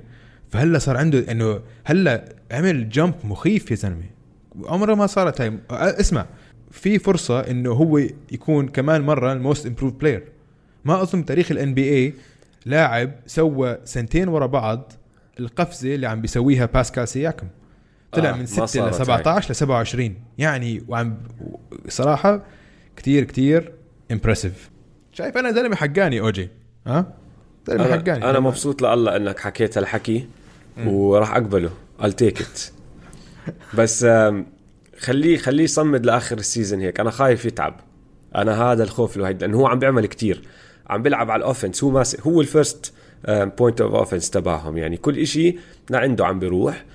[0.56, 4.04] فهلا صار عنده إنه هلا عمل jump مخيف يا زلمة.
[4.65, 6.26] عمره ما صارت هاي اسمع
[6.72, 7.98] في فرصة إنه هو
[8.32, 10.24] يكون كمان مرة ال most improved player
[10.86, 12.13] ما أظن تاريخ ال NBA
[12.65, 14.91] لاعب سوى سنتين ورا بعض
[15.39, 17.48] القفزة اللي عم بيسويها باسكال سياكم
[18.12, 21.18] طلع آه، من ما 6 ل صارت 17 ل 27 يعني وعم
[21.88, 22.44] صراحة
[22.98, 23.72] كتير كتير
[24.12, 24.69] impressive
[25.12, 26.50] شايف أنا زلمة حقاني OG
[26.88, 27.13] ها؟
[27.68, 28.30] زلمة أنا, حقاني.
[28.30, 30.28] أنا مبسوط لله إنك حكيت هالحكي.
[30.78, 31.72] وراح أقبله.
[32.02, 32.72] I'll take it.
[33.78, 34.06] بس
[35.00, 37.00] خليه خليه يصمد لآخر ال season هيك.
[37.00, 37.80] أنا خايف يتعب.
[38.36, 40.42] أنا هذا الخوف الوحيد لأنه هو عم بيعمل كتير.
[40.90, 42.93] عم بيلعب على ال offense هو ماسك هو ال first
[43.28, 44.78] point of offense تبعهم.
[44.78, 45.58] يعني كل إشي
[45.90, 46.86] لعنده عم بيروح.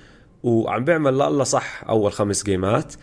[0.43, 2.93] وعم بيعمل هلأ صح أول خمس جيمات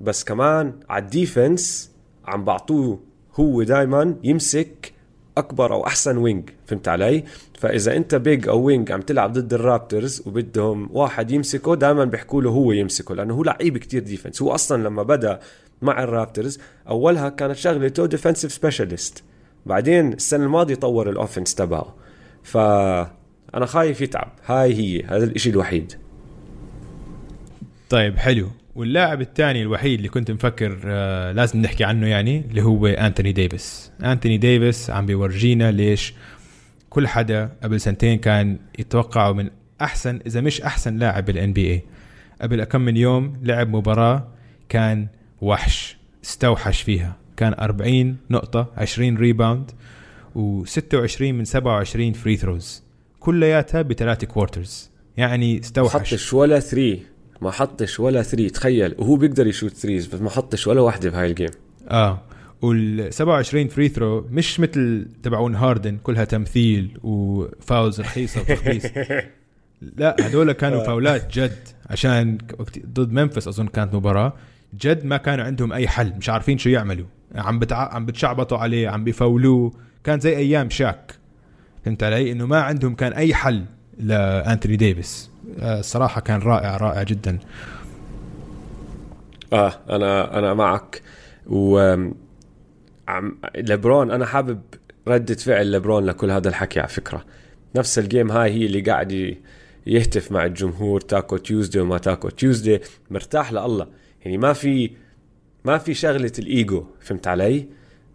[0.00, 1.90] بس كمان على ال defense
[2.26, 3.00] عم بعطوه
[3.34, 4.92] هو دائما يمسك
[5.36, 7.24] أكبر أو أحسن wing فهمت علي؟
[7.58, 12.50] فإذا أنت big أو wing عم تلعب ضد الرابترز وبدهم واحد يمسكه دائما بيحكوا له
[12.50, 15.40] هو يمسكه لأنه هو لعيب كتير defense هو أصلا لما بدأ
[15.82, 19.22] مع الرابترز أولها كانت شغلته defensive specialist
[19.66, 21.94] بعدين السنة الماضية طور ال offense تبعه.
[22.42, 24.32] فانا خايف يتعب.
[24.46, 25.04] هاي هي.
[25.04, 25.92] هذا الإشي الوحيد.
[27.90, 28.48] طيب حلو.
[28.76, 33.92] واللاعب الثاني الوحيد اللي كنت مفكر آه لازم نحكي عنه يعني اللي هو أنتوني ديفيس.
[34.04, 36.14] أنتوني ديفيس عم بيورجينا ليش
[36.90, 41.82] كل حدا قبل سنتين كان يتوقعه من أحسن إذا مش أحسن لاعب بال NBA
[42.42, 44.28] قبل كم من يوم لعب مباراة
[44.68, 45.06] كان
[45.40, 47.16] وحش استوحش فيها.
[47.36, 49.70] كان 40 نقطة 20 rebound
[50.36, 52.82] و26 من 27 free throws
[53.20, 55.96] كلياتها بثلاث quarters يعني استوحش.
[56.12, 57.02] حطش ولا three
[57.40, 61.30] ما حطش ولا three تخيل وهو بيقدر يشوت threes بس ما حطش ولا واحدة بهاي
[61.30, 61.50] ال game
[61.88, 62.22] آه.
[62.62, 68.86] وال 27 free throw مش مثل تبعون هاردن كلها تمثيل و fouls رخيصة وتخبيص.
[69.96, 72.38] لا هدول كانوا فاولات جد عشان
[72.86, 74.32] ضد منفس أظن كانت مباراة.
[74.80, 77.06] جد ما كانوا عندهم أي حل مش عارفين شو يعملوا.
[77.34, 77.94] عم بتع...
[77.94, 79.72] عم بتشعبطوا عليه عم بيفاولوه.
[80.04, 81.14] كان زي أيام شاك.
[81.84, 83.64] فهمت علي؟ إنه ما عندهم كان أي حل
[83.98, 87.38] لانتوني ديفيس الصراحه كان رائع رائع جدا.
[89.52, 91.02] آه أنا أنا معك.
[91.46, 91.94] و
[93.56, 94.60] لبرون أنا حابب
[95.08, 97.24] ردة فعل لبرون لكل هذا الحكي على فكرة.
[97.76, 99.36] نفس ال game هاي هي اللي قاعد
[99.86, 103.86] يهتف مع الجمهور Taco Tuesday وما Taco Tuesday مرتاح لله.
[104.24, 104.90] يعني ما في
[105.64, 107.66] ما في شغلة الايجو فهمت علي؟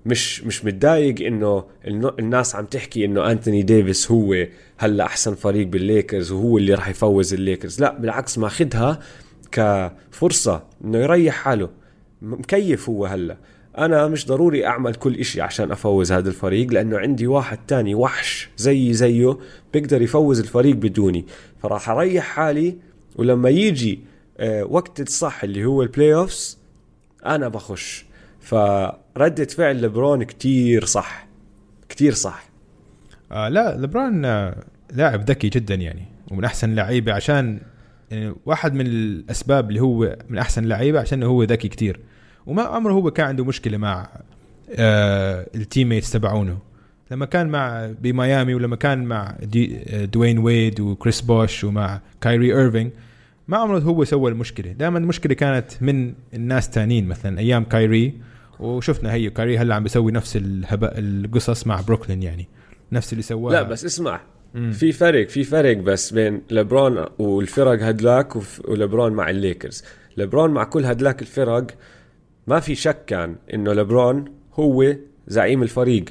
[0.05, 5.67] مش مش متضايق إنه الن- الناس عم تحكي إنه أنتوني ديفيس هو هلأ أحسن فريق
[5.67, 7.81] بالليكرز وهو اللي راح يفوز الليكرز.
[7.81, 8.99] لا بالعكس ماخذها
[9.51, 11.69] كفرصة إنه يريح حاله.
[12.21, 13.37] مكيف هو هلأ.
[13.77, 18.49] أنا مش ضروري أعمل كل إشي عشان أفوز هذا الفريق لأنه عندي واحد تاني وحش
[18.57, 19.37] زي زيه
[19.73, 21.25] بيقدر يفوز الفريق بدوني.
[21.63, 22.77] فراح أريح حالي
[23.15, 23.99] ولما يجي
[24.37, 26.57] آه، وقت الصح اللي هو ال playoffs
[27.25, 28.05] أنا بخش.
[28.41, 31.27] فردة فعل لبرون كتير صح.
[31.89, 32.43] كتير صح.
[33.31, 37.59] آه لا لبرون آه لاعب ذكي جدا يعني ومن أحسن اللعيبه عشان
[38.11, 41.99] يعني واحد من الأسباب اللي هو من أحسن اللعيبه عشان هو ذكي كتير.
[42.45, 44.09] وما عمره هو كان عنده مشكلة مع
[44.75, 46.57] آه ال teammates تبعونه.
[47.11, 52.53] لما كان مع بميامي ولما كان مع دي آه، دوين ويد وكريس بوش ومع كايري
[52.55, 52.91] ايرفينج
[53.47, 54.71] ما عمره هو سوى المشكلة.
[54.71, 58.13] دائما المشكلة كانت من الناس تانيين مثلا أيام كايري
[58.61, 62.47] وشفنا هي كايري هلا عم بيسوي نفس الهباء القصص مع بروكلين يعني.
[62.91, 64.21] نفس اللي سواه لا بس اسمع
[64.71, 69.83] في فرق في فرق بس بين لبرون والفرق هدلاك ولبرون مع الليكرز.
[70.17, 71.67] لبرون مع كل هدلاك الفرق
[72.47, 74.95] ما في شك كان إنه لبرون هو
[75.27, 76.05] زعيم الفريق.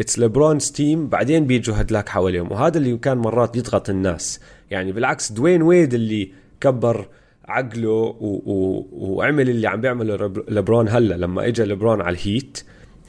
[0.00, 2.52] it's LeBron's team بعدين بيجوا هدلاك حواليهم.
[2.52, 4.40] وهذا اللي كان مرات يضغط الناس.
[4.70, 7.08] يعني بالعكس دوين ويد اللي كبر
[7.48, 8.40] عقله و...
[8.46, 8.86] و...
[8.92, 10.16] وعمل اللي عم بيعمله
[10.48, 12.62] لبرون هلا لما اجى لبرون على الهيت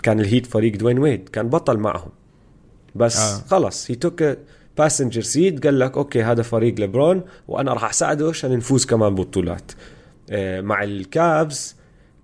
[0.04, 2.10] كان الهيت فريق دوين ويد كان بطل معهم.
[2.96, 3.48] بس آه.
[3.48, 4.24] خلص he took
[4.78, 9.72] passenger seat قال لك okay هذا فريق لبرون وأنا راح أساعده عشان نفوز كمان ببطولات.
[10.30, 11.76] آه، مع الكابز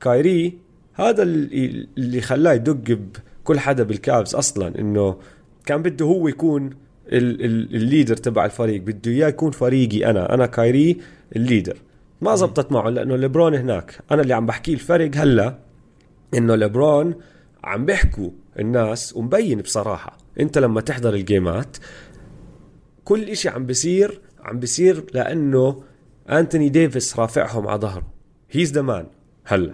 [0.02, 0.58] كايري
[0.94, 2.98] هذا اللي خلاه يدق
[3.44, 5.16] بكل حدا بالكابز أصلا إنه
[5.66, 6.66] كان بده هو يكون
[7.08, 10.98] ال- ال- ال leader تبع الفريق بده إياه يكون فريقي أنا أنا كايري
[11.36, 11.78] ال leader.
[12.24, 14.00] ما زبطت معه لأنه لبرون هناك.
[14.12, 15.60] أنا اللي عم بحكيه الفرق هلأ
[16.34, 17.16] إنه لبرون
[17.64, 20.18] عم بيحكوا الناس ومبين بصراحة.
[20.40, 21.78] أنت لما تحضر الجيمات
[23.04, 25.84] كل إشي عم بيصير عم بيصير لأنه
[26.30, 28.08] أنتوني ديفيس رافعهم على ظهره.
[28.52, 29.06] he's the man
[29.46, 29.74] هلأ.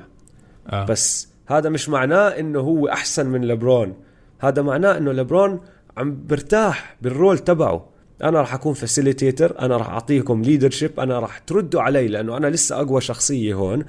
[0.67, 0.85] آه.
[0.85, 3.93] بس هذا مش معناه إنه هو أحسن من لبرون
[4.39, 5.61] هذا معناه إنه لبرون
[5.97, 7.89] عم برتاح بال role تبعه.
[8.23, 12.81] أنا راح أكون facilitator أنا راح أعطيكم leadership أنا راح تردوا علي لأنه أنا لسه
[12.81, 13.85] أقوى شخصية هون.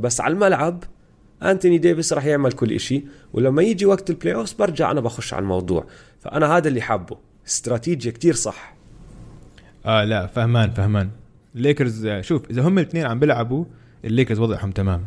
[0.00, 0.84] بس على الملعب
[1.42, 5.42] أنتوني ديفيس راح يعمل كل إشي ولما يجي وقت ال playoff برجع أنا بخش على
[5.42, 5.86] الموضوع.
[6.20, 7.16] فأنا هذا اللي حابه.
[7.46, 8.74] استراتيجية كتير صح.
[9.86, 11.10] آه لا فهمان فهمان.
[11.56, 13.64] الليكرز شوف إذا هم الاثنين عم بيلعبوا
[14.04, 15.04] الليكرز وضعهم تمام.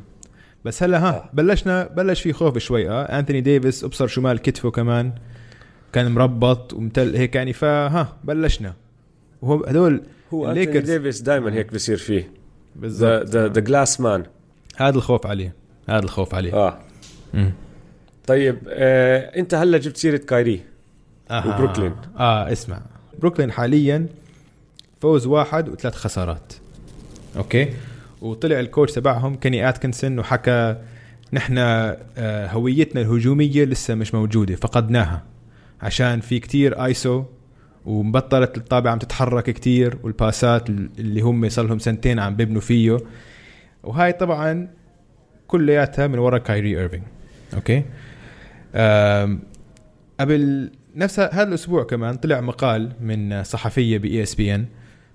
[0.66, 1.30] بس هلا ها آه.
[1.34, 3.04] بلشنا بلش في خوف شوي آه.
[3.04, 5.12] أنتوني ديفيس أبصر شمال كتفه كمان.
[5.98, 8.74] كان مربط ومتل هيك يعني فها بلشنا.
[9.42, 10.02] وهو هدول
[10.34, 12.32] هو أنتوني ديفيس دائما هيك بصير فيه.
[12.76, 13.30] بالضبط.
[13.30, 14.24] the the glass man
[14.76, 15.54] هذا الخوف عليه.
[15.90, 16.54] هذا الخوف عليه.
[16.54, 16.80] آه.
[17.34, 17.52] مم.
[18.28, 20.62] طيب آه أنت هلا جبت سيرة كايري
[21.32, 21.48] آه.
[21.48, 21.96] وبروكلين.
[22.18, 22.82] آه اسمع.
[23.20, 24.08] بروكلين حاليا
[25.02, 26.54] فوز واحد وثلاث خسارات.
[27.38, 27.74] okay؟
[28.22, 30.76] وطلع ال coach تبعهم كيني آتكنسون وحكى
[31.34, 35.37] نحن آه، هويتنا الهجومية لسه مش موجودة فقدناها.
[35.82, 37.24] عشان في كتير ايسو
[37.86, 42.98] ومبطلت الطابة عم تتحرك كتير والباسات اللي هم صار لهم سنتين عم بيبنوا فيه.
[43.84, 44.68] وهاي طبعا
[45.48, 47.04] كلياتها من ورا كايري ايرفينج
[47.54, 47.84] okay؟
[50.20, 54.66] قبل نفس هذا الأسبوع كمان طلع مقال من صحفية ب ESPN.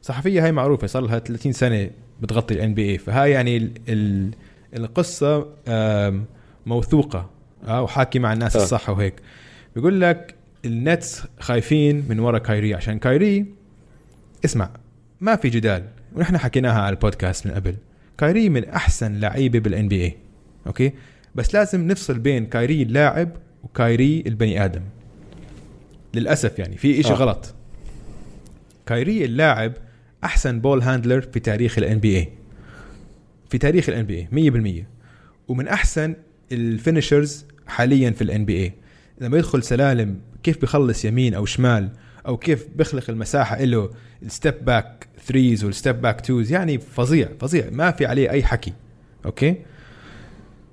[0.02, 2.98] صحفية هاي معروفة صار لها 30 سنة بتغطي ال NBA.
[2.98, 4.30] فهاي يعني ال ال
[4.76, 5.48] القصة
[6.66, 7.30] موثوقة
[7.68, 8.62] آه وحاكي مع الناس آه.
[8.62, 9.14] الصح وهيك.
[9.74, 12.74] بيقول لك النتس خايفين من ورا كايري.
[12.74, 13.46] عشان كايري
[14.44, 14.70] اسمع
[15.20, 15.84] ما في جدال.
[16.16, 17.76] ونحن حكيناها على البودكاست من قبل.
[18.18, 20.92] كايري من أحسن لعيبة بال NBA okay؟
[21.34, 23.28] بس لازم نفصل بين كايري اللاعب
[23.62, 24.82] وكايري البني آدم.
[26.14, 27.12] للأسف يعني في إشي آه.
[27.12, 27.16] آه.
[27.16, 27.54] غلط.
[28.86, 29.72] كايري اللاعب
[30.24, 32.28] أحسن ball handler في تاريخ ال NBA
[33.50, 34.84] في تاريخ ال NBA 100%
[35.48, 36.14] ومن أحسن
[36.52, 38.72] ال finishers حاليا في الان بي اي
[39.22, 41.88] لما يدخل سلالم كيف بيخلص يمين أو شمال؟
[42.26, 43.90] أو كيف بيخلق المساحة له
[44.22, 47.70] ال step back threes وال step back twos يعني فظيع فظيع.
[47.70, 48.72] ما في عليه أي حكي.
[49.26, 49.56] okay؟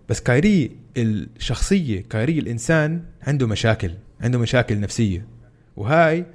[0.09, 5.25] بس كايري الشخصية كايري الإنسان عنده مشاكل عنده مشاكل نفسية.
[5.77, 6.25] وهاي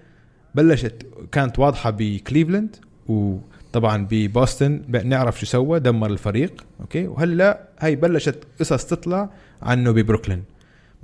[0.55, 6.64] بلشت كانت واضحة بكليفلاند وطبعا ببوسطن نعرف شو سوى دمر الفريق.
[6.81, 9.31] okay؟ وهلأ هاي بلشت قصص تطلع
[9.62, 10.42] عنه ببروكلين.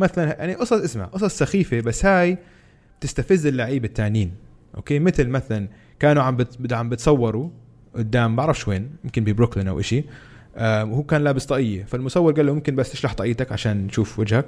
[0.00, 2.38] مثلا يعني قصص اسمع قصص سخيفة بس هاي
[3.00, 4.32] تستفز اللعيبة التانيين.
[4.76, 6.72] okay؟ مثل مثلا كانوا عم بت...
[6.72, 7.50] عم بتصوروا
[7.94, 10.04] قدام بعرفش وين يمكن ببروكلين أو إشي
[10.56, 11.84] آه وهو كان لابس طاقية.
[11.84, 14.46] فالمصور قال له ممكن بس تشلح طاقيتك عشان نشوف وجهك.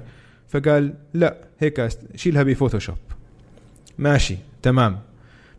[0.48, 2.96] فقال لا هيك شيلها بفوتوشوب.
[3.98, 4.98] ماشي تمام.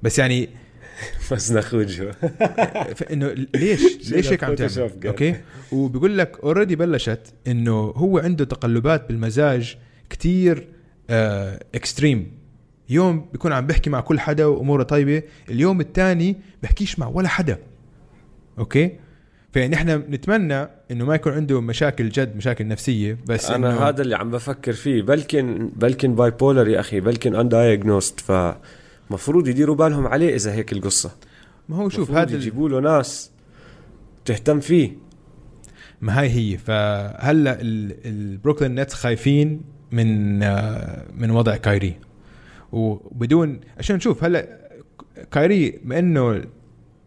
[0.03, 0.49] بس يعني
[1.31, 2.15] مزنخ وجهه
[3.11, 4.91] انه ليش؟ ليش هيك عم تعمل.
[5.05, 5.35] okay؟
[5.71, 9.77] وبيقول لك already بلشت إنه هو عنده تقلبات بالمزاج
[10.09, 10.67] كتير
[11.09, 12.31] آه extreme
[12.89, 17.57] يوم بيكون عم بيحكي مع كل حدا وأموره طيبة اليوم الثاني بحكيش مع ولا حدا.
[18.59, 18.91] okay؟
[19.53, 24.15] فنحن نتمنى إنه ما يكون عنده مشاكل جد مشاكل نفسية بس أنا إنه هذا اللي
[24.15, 25.01] عم بفكر فيه.
[25.01, 31.11] بلكن بلكن bipolar يا أخي بلكن undiagnosed فمفروض يديروا بالهم عليه إذا هيك القصة.
[31.69, 33.31] ما هو شوف هذا يجيبوا له ناس
[34.25, 34.91] تهتم فيه.
[36.01, 36.57] ما هاي هي.
[36.57, 39.61] فهلأ ال- البروكلين نتس خايفين
[39.93, 41.95] من آه، من وضع كايري.
[42.71, 44.47] وبدون عشان نشوف هلا
[45.31, 46.41] كايري بما إنه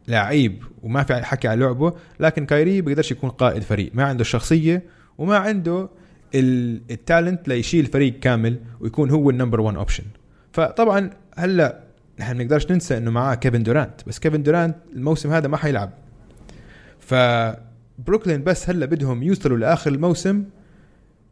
[0.09, 3.91] لعيب وما في حكي على لعبه لكن كايري بيقدرش يكون قائد فريق.
[3.95, 4.83] ما عنده الشخصية
[5.19, 5.89] وما عنده
[6.35, 10.05] ال- talent ليشيل الفريق كامل ويكون هو ال number 1 option
[10.53, 11.81] فطبعا هلا
[12.21, 14.01] نحن ما نقدرش ننسى إنه معاه كيفن دورانت.
[14.07, 15.91] بس كيفن دورانت الموسم هذا ما حيلعب.
[17.01, 20.45] فبروكلين بس هلا بدهم يوصلوا لآخر الموسم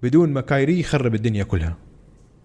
[0.03, 1.77] بدون ما كايري يخرب الدنيا كلها.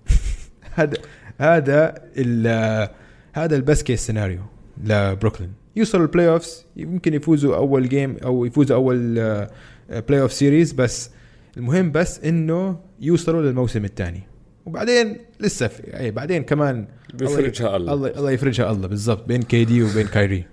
[0.76, 0.98] هذا
[1.38, 2.90] هذا ال-
[3.34, 4.42] هذا best case scenario
[4.84, 5.52] لبروكلين.
[5.76, 9.14] يوصلوا ال playoffs يمكن يفوزوا أول game أو يفوزوا أول
[9.90, 11.10] playoff series بس
[11.58, 14.24] المهم بس إنه يوصلوا للموسم الثاني.
[14.66, 17.94] وبعدين لسه في اي بعدين كمان بيفرجها الله.
[17.94, 20.46] الله الله يفرجها الله بالضبط بين KD وبين كايري.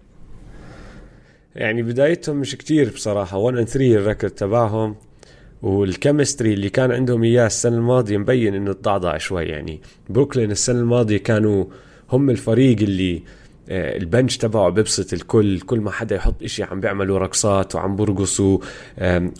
[1.54, 3.36] يعني بدايتهم مش كتير بصراحة.
[3.36, 4.96] 1 and 3 ال record تبعهم.
[5.66, 9.80] وال chemistry اللي كان عندهم إياه السنة الماضية مبين إنه تضعضع شوي يعني.
[10.10, 11.64] بروكلين السنة الماضية كانوا
[12.12, 13.22] هم الفريق اللي
[13.68, 18.58] آه، البنش تبعه بيبسط الكل كل ما حدا يحط إشي عم بيعملوا رقصات وعم برقصوا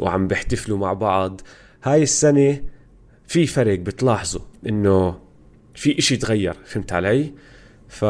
[0.00, 1.40] وعم بيحتفلوا مع بعض.
[1.82, 2.62] هاي السنة
[3.26, 5.18] في فرق بتلاحظوا إنه
[5.74, 7.32] في إشي تغير فهمت علي؟
[7.88, 8.04] ف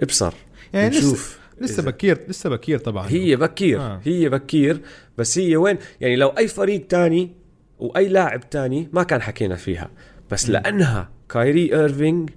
[0.00, 0.34] إبصر
[0.72, 3.08] يعني نشوف لسه بكير لسه بكير طبعا.
[3.08, 4.00] هي بكير آه.
[4.04, 4.80] هي بكير.
[5.18, 7.30] بس هي وين؟ يعني لو أي فريق تاني
[7.78, 9.90] وأي لاعب تاني ما كان حكينا فيها.
[10.30, 12.30] بس لأنها كايري ايرفينج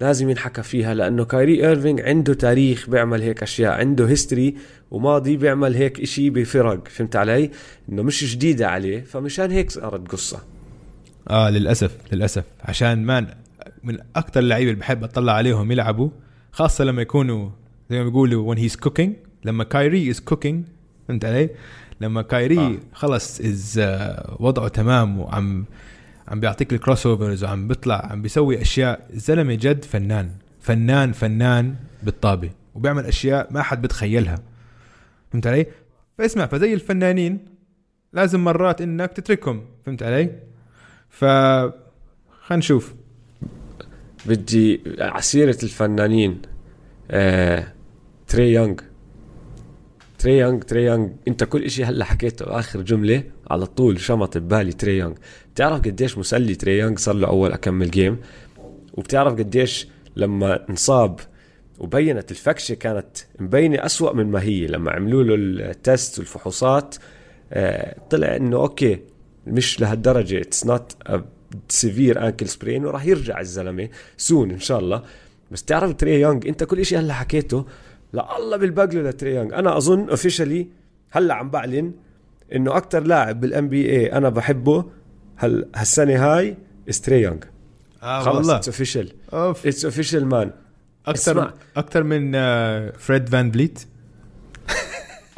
[0.00, 4.54] لازم ينحكى فيها لأنه كايري ايرفينج عنده تاريخ بيعمل هيك أشياء عنده history
[4.90, 7.50] وماضي بيعمل هيك إشي بفرق فهمت علي؟
[7.88, 10.42] إنه مش جديدة عليه فمشان هيك صارت قصة.
[11.30, 12.44] آه للأسف للأسف.
[12.60, 13.26] عشان man
[13.84, 16.10] من أكثر اللعيبة اللي بحب أطلع عليهم يلعبوا
[16.52, 17.50] خاصة لما يكونوا
[17.90, 19.10] زي ما بيقولوا when he's cooking
[19.44, 20.54] لما كايري is cooking
[21.08, 21.50] فهمت علي؟
[22.00, 22.78] لما كايري آه.
[22.92, 23.80] خلص از
[24.40, 25.64] وضعه تمام وعم
[26.28, 30.30] عم بيعطيك ال crossovers وعم بيطلع عم بيسوي أشياء الزلمة جد فنان
[30.60, 34.38] فنان فنان بالطابة وبيعمل أشياء ما حد بتخيلها
[35.32, 35.66] فهمت علي؟
[36.18, 37.38] فاسمع فزي الفنانين
[38.12, 40.30] لازم مرات إنك تتركهم فهمت علي؟
[41.10, 42.94] ف خلينا نشوف
[44.26, 46.42] بدي عسيرة الفنانين
[47.10, 47.72] آه،
[48.28, 48.74] تري يونغ.
[50.18, 51.08] تري يونغ تري يونغ.
[51.28, 55.14] انت كل إشي هلا حكيته آخر جملة على طول شمط ببالي تري يونغ.
[55.54, 58.16] بتعرف قديش مسلي تري يونغ؟ صار له أول أكمل جيم
[58.94, 61.20] وبتعرف قديش لما انصاب
[61.78, 64.66] وبينت الفكشة كانت مبينة أسوأ من ما هي.
[64.66, 65.34] لما عملوا له
[65.70, 66.94] ال test والفحوصات
[67.52, 68.98] آه، طلع إنه okay
[69.46, 70.40] مش لهالدرجة.
[70.40, 70.92] it's not
[71.68, 75.02] severe ankle sprain وراح يرجع الزلمة soon إن شاء الله.
[75.50, 77.64] بس تعرف تري يونغ انت كل شيء هلا حكيته
[78.12, 80.68] لا الله بالبقله لتري يونغ أنا أظن officially
[81.10, 81.92] هلأ عم بعلن
[82.54, 84.84] إنه أكثر لاعب بال NBA أنا بحبه
[85.38, 86.56] هال هالسنة هاي
[87.02, 87.38] تري يونغ
[88.02, 89.66] آه خلص it's official أوف.
[89.66, 90.50] it's official man
[91.06, 91.54] أكثر.
[91.76, 93.86] أكثر من آه، فريد فان فليت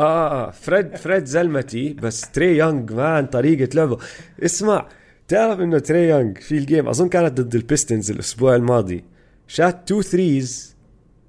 [0.00, 3.98] آه آه فريد فريد زلمتي بس تري يونغ man طريقة لعبه.
[4.44, 4.88] اسمع
[5.28, 9.04] تعرف إنه تري يونغ في ال game أظن كانت ضد ال Pistons الأسبوع الماضي.
[9.48, 10.76] شات two threes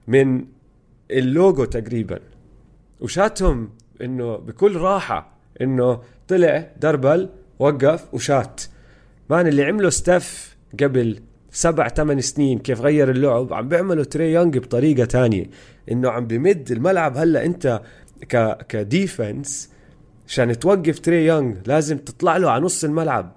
[0.08, 0.46] من
[1.12, 2.20] اللوجو تقريبا.
[3.00, 3.70] وشاتهم
[4.02, 8.62] إنه بكل راحة إنه طلع دربل وقف وشات.
[9.30, 11.20] man اللي عمله ستيف قبل
[11.52, 15.46] سبع ثمان سنين كيف غير اللعب عم بيعملوا تري يونغ بطريقة تانية.
[15.92, 17.82] إنه عم بمد الملعب هلأ أنت
[18.30, 19.70] ك ك defense
[20.28, 23.36] عشان توقف تري يونغ لازم تطلع له على نص الملعب.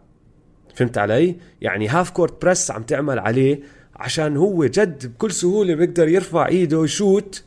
[0.74, 3.60] فهمت علي؟ يعني half court press عم تعمل عليه
[3.96, 7.44] عشان هو جد بكل سهولة بيقدر يرفع إيده ويشوت.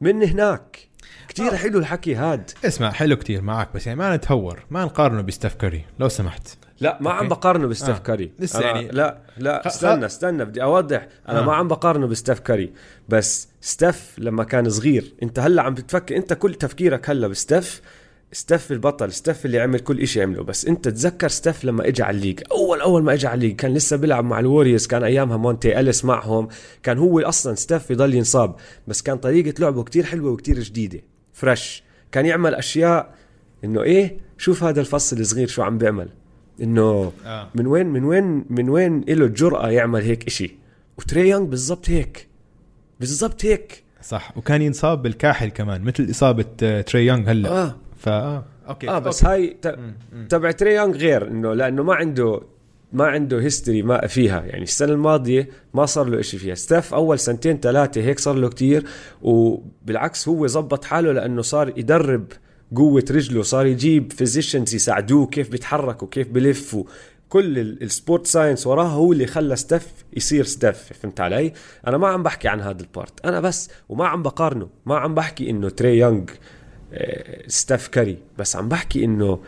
[0.00, 0.88] من هناك
[1.28, 5.54] كتير حلو الحكي هاد اسمع حلو كتير معك بس يعني ما نتهور ما نقارنه بستيف
[5.54, 6.48] كاري لو سمحت
[6.80, 7.28] لا ما عم.
[7.28, 7.98] بقارنه بستيف آه.
[7.98, 11.44] كاري لسه يعني- لا لا خ- استنى استنى بدي أوضح أنا آه.
[11.44, 12.72] ما عم بقارنه بستيف كاري
[13.08, 17.80] بس ستيف لما كان صغير أنت هلأ عم بتفكر أنت كل تفكيرك هلأ بستيف
[18.32, 22.16] ستيف البطل ستيف اللي عمل كل إشي عمله بس أنت تذكر ستيف لما اجى على
[22.16, 22.40] ال league.
[22.52, 25.36] أول أول ما اجى على ال league كان لسه بيلعب مع ال Warriors كان أيامها
[25.36, 26.48] مونتي أليس معهم
[26.82, 28.56] كان هو أصلا ستيف يضل ينصاب
[28.88, 31.00] بس كان طريقة لعبه كتير حلوة وكتير جديدة
[31.32, 33.14] fresh كان يعمل أشياء
[33.64, 36.08] إنه إيه شوف هذا الفصل الصغير شو عم بيعمل.
[36.62, 37.48] إنه آه.
[37.54, 40.56] من وين من وين من وين له الجرأة يعمل هيك إشي.
[40.98, 42.28] وتري يونغ بالضبط هيك
[43.00, 43.84] بالضبط هيك.
[44.02, 44.32] صح.
[44.36, 47.48] وكان ينصاب بالكاحل كمان مثل إصابة آه، تري يونغ هلأ.
[47.48, 47.76] آه.
[48.04, 48.44] فا آه.
[48.68, 49.34] أوكي آه بس أوكي.
[49.34, 49.78] هاي ت-
[50.28, 52.40] تبع تري يونغ غير إنه لأنه ما عنده
[52.92, 57.18] ما عنده history ما فيها يعني السنة الماضية ما صار له إشي فيها stuff أول
[57.18, 58.84] سنتين ثلاثة هيك صار له كتير
[59.22, 62.24] وبالعكس هو زبط حاله لأنه صار يدرب
[62.76, 66.76] قوة رجله صار يجيب physicians يساعدوه كيف بيتحرك وكيف بلف
[67.28, 69.86] كل ال sports science وراها هو اللي خلى ستيف
[70.16, 71.52] يصير ستيف فهمت علي؟
[71.86, 75.14] أنا ما عم بحكي عن هذا ال part أنا بس وما عم بقارنه ما عم
[75.14, 76.24] بحكي إنه تري يونغ
[77.46, 78.18] ستيف كاري.
[78.38, 79.40] بس عم بحكي إنه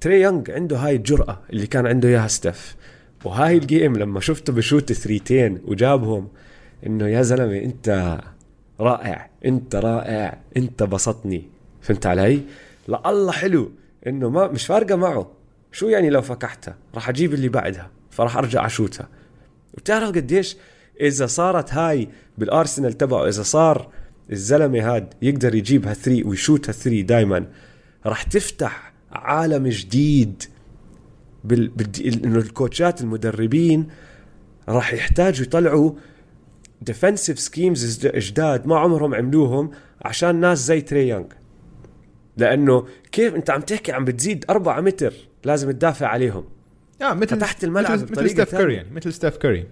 [0.00, 2.76] تري يونغ عنده هاي الجرأة اللي كان عنده إياها ستيف
[3.24, 6.28] وهاي ال game لما شفته بشوت three تين وجابهم
[6.86, 8.18] إنه يا زلمة أنت
[8.80, 11.44] رائع أنت رائع أنت بسطني.
[11.82, 12.40] فهمت علي؟
[12.88, 13.70] لا الله حلو
[14.06, 15.30] إنه ما مش فارقة معه.
[15.72, 19.08] شو يعني لو فكحتها؟ راح أجيب اللي بعدها فراح أرجع أشوتها.
[19.74, 20.56] وبتعرف قديش
[21.00, 22.08] إذا صارت هاي
[22.38, 23.88] بالأرسنال تبعه إذا صار
[24.32, 27.46] الزلمة هاد يقدر يجيبها three ويشوتها three دائما
[28.06, 30.42] راح تفتح عالم جديد
[31.44, 31.68] بال...
[31.68, 32.24] بال...
[32.24, 33.88] إنه ال coachات المدربين
[34.68, 35.92] راح يحتاجوا يطلعوا
[36.82, 39.70] defensive schemes جداد ما عمرهم عملوهم
[40.02, 41.26] عشان ناس زي تري يونغ
[42.36, 45.12] لأنه كيف أنت عم تحكي عم بتزيد أربعة متر
[45.44, 46.44] لازم تدافع عليهم.
[47.02, 48.54] آه مثل فتحت الملعب مثل, مثل ستيف.
[48.54, 49.66] كاري يعني مثل ستيف كوري.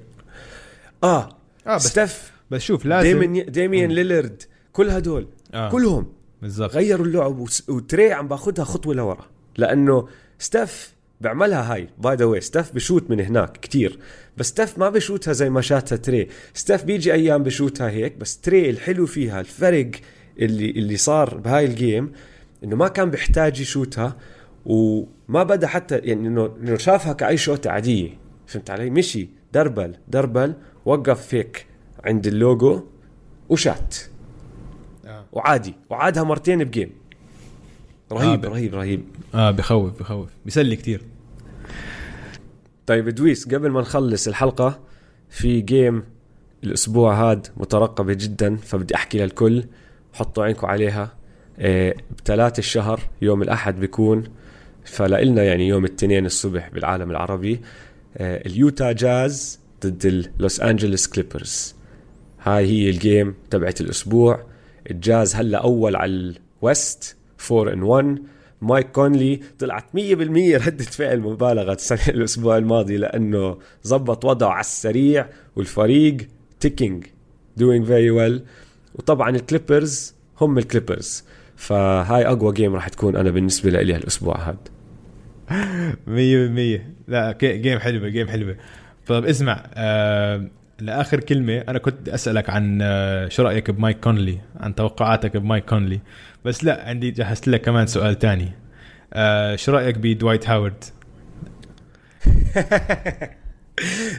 [1.04, 1.28] آه,
[1.66, 4.42] آه بس ستيف بس شوف لازم ديميان ديميان ليلرد
[4.72, 5.70] كل هدول آه.
[5.70, 6.70] كلهم بالضبط.
[6.74, 9.26] غيروا اللعب وتري عم باخذها خطوة لورا
[9.56, 13.98] لأنه ستيف بيعملها هاي by the way ستيف بشوت من هناك كتير
[14.36, 16.28] بس ستيف ما بشوتها زي ما شاتها تري.
[16.54, 19.90] ستيف بيجي أيام بشوتها هيك بس تري الحلو فيها الفرق
[20.38, 22.12] اللي اللي صار بهاي ال game
[22.64, 24.16] إنه ما كان بيحتاج يشوتها
[24.66, 28.18] وما بدأ حتى يعني انه شافها كأي شوطه عادية.
[28.46, 31.66] فهمت علي؟ مشي dribble dribble وقف فيك
[32.04, 32.82] عند اللوجو
[33.48, 33.96] وشات.
[35.06, 35.24] آه.
[35.32, 35.74] وعادي.
[35.90, 36.90] وعادها مرتين ب game.
[38.12, 39.04] رهيب آه، رهيب رهيب.
[39.34, 40.28] آه بخوف بخوف.
[40.44, 41.02] بيسلي كتير.
[42.86, 44.80] طيب دويس قبل ما نخلص الحلقة
[45.30, 46.04] في game
[46.64, 49.64] الأسبوع هاد مترقبة جدا فبدي أحكي للكل.
[50.12, 51.12] حطوا عينكم عليها.
[51.58, 54.24] إيه بثلاث الشهر يوم الأحد بيكون
[54.84, 57.60] فلإلنا يعني يوم الاثنين الصبح بالعالم العربي.
[58.20, 61.74] إيه اليوتا جاز ضد اللوس أنجلوس كليبرز
[62.44, 64.46] هاي هي ال game تبعت الأسبوع.
[64.90, 67.16] الجاز هلا أول على ال West
[67.52, 68.18] 4 and 1
[68.62, 69.98] مايك كونلي طلعت 100%
[70.66, 75.26] ردة فعل مبالغة السنة الأسبوع الماضي لأنه زبط وضعه على السريع
[75.56, 76.16] والفريق
[76.60, 77.06] taking
[77.56, 78.42] doing very well
[78.94, 81.24] وطبعا الكليبرز هم الكليبرز
[81.56, 84.56] فهاي أقوى game راح تكون أنا بالنسبة لي هالأسبوع هذا
[86.06, 86.90] مية بالمية.
[87.08, 88.56] لا كي- game حلوة game حلوة.
[89.06, 89.66] طيب اسمع
[90.80, 96.00] لآخر كلمة أنا كنت أسألك عن آه شو رأيك بمايك كونلي؟ عن توقعاتك بمايك كونلي.
[96.44, 98.52] بس لا عندي جهزت لك كمان سؤال تاني.
[99.12, 100.84] آه شو رأيك بدوايت هاورد؟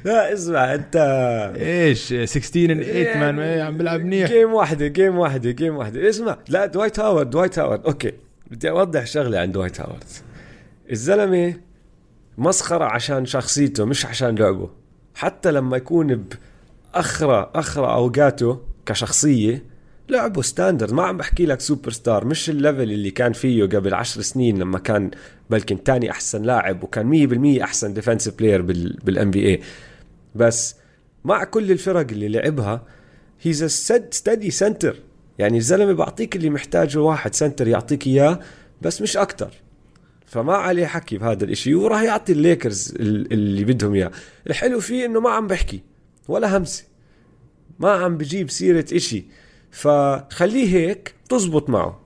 [0.06, 0.96] لا اسمع أنت
[1.58, 4.30] إيش 16 and 8 man ما عم بيلعب منيح.
[4.30, 6.10] game واحدة game واحدة game واحدة.
[6.10, 7.86] اسمع لا دوايت هاورد دوايت هاورد.
[7.86, 8.12] أوكي
[8.52, 10.04] بدي أوضح شغلة عن دوايت هاورد.
[10.92, 11.54] الزلمة
[12.38, 14.85] مسخرة عشان شخصيته مش عشان لعبه.
[15.16, 16.26] حتى لما يكون
[16.94, 19.64] بأخرى أخرى أوقاته كشخصية
[20.10, 23.94] لعبه standard ما عم بحكي لك سوبر ستار مش ال level اللي كان فيه قبل
[23.94, 25.12] عشر سنين لما كان
[25.50, 28.62] بلكن تاني أحسن لاعب وكان مية بالمية أحسن defensive player
[29.04, 29.62] بال NBA
[30.36, 30.76] بس
[31.26, 32.84] مع كل الفرق اللي لعبها
[33.42, 33.64] he's
[34.12, 34.96] steady center
[35.40, 38.40] يعني الزلمة بعطيك اللي محتاجه واحد center يعطيك إياه
[38.82, 39.54] بس مش أكتر.
[40.26, 41.76] فما عليه حكي بهذا الإشي.
[41.76, 44.12] وراح يعطي الليكرز ال- اللي بدهم إياه.
[44.50, 45.82] الحلو فيه إنه ما عم بحكي
[46.28, 46.84] ولا همسة.
[47.80, 49.26] ما عم بجيب سيرة إشي.
[49.72, 52.00] فخليه هيك تزبط معه.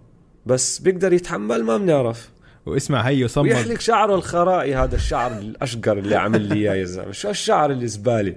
[0.46, 2.30] بس بيقدر يتحمل ما بنعرف.
[2.66, 7.12] واسمع هيو صمد ويحلق شعره الخرائي هذا الشعر الأشقر اللي عامل لي إياه يا زلمة.
[7.12, 8.36] شو الشعر اللي زباله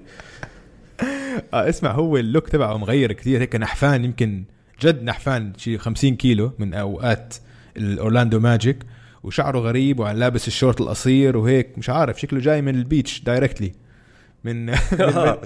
[1.54, 3.40] آه اسمع هو ال look تبعه مغير كثير.
[3.40, 4.44] هيك نحفان يمكن
[4.82, 7.34] جد نحفان شي 50 كيلو من أوقات
[7.76, 8.78] الاورلاندو ماجيك
[9.24, 13.72] وشعره غريب وعم لابس الشورت القصير وهيك مش عارف شكله جاي من ال beach directly
[14.44, 14.76] من من,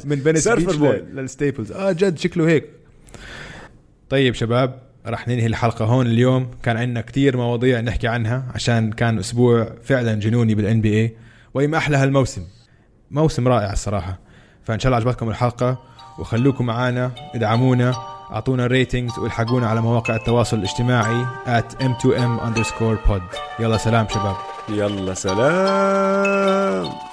[0.04, 0.96] من beach boy.
[0.96, 1.72] لل- لل Staples.
[1.72, 2.64] آه جد شكله هيك.
[4.10, 6.50] طيب شباب رح ننهي الحلقة هون اليوم.
[6.62, 11.16] كان عندنا كتير مواضيع نحكي عنها عشان كان أسبوع فعلا جنوني بال NBA
[11.54, 12.42] وما أحلى هالموسم.
[13.10, 14.18] موسم رائع الصراحة.
[14.64, 15.82] فإن شاء الله عجبتكم الحلقة
[16.18, 17.94] وخلوكم معنا ادعمونا.
[18.32, 23.22] أعطونا ratings وإلحقونا على مواقع التواصل الاجتماعي at m2m underscore pod.
[23.60, 24.36] يلا سلام شباب.
[24.68, 27.05] يلا سلام.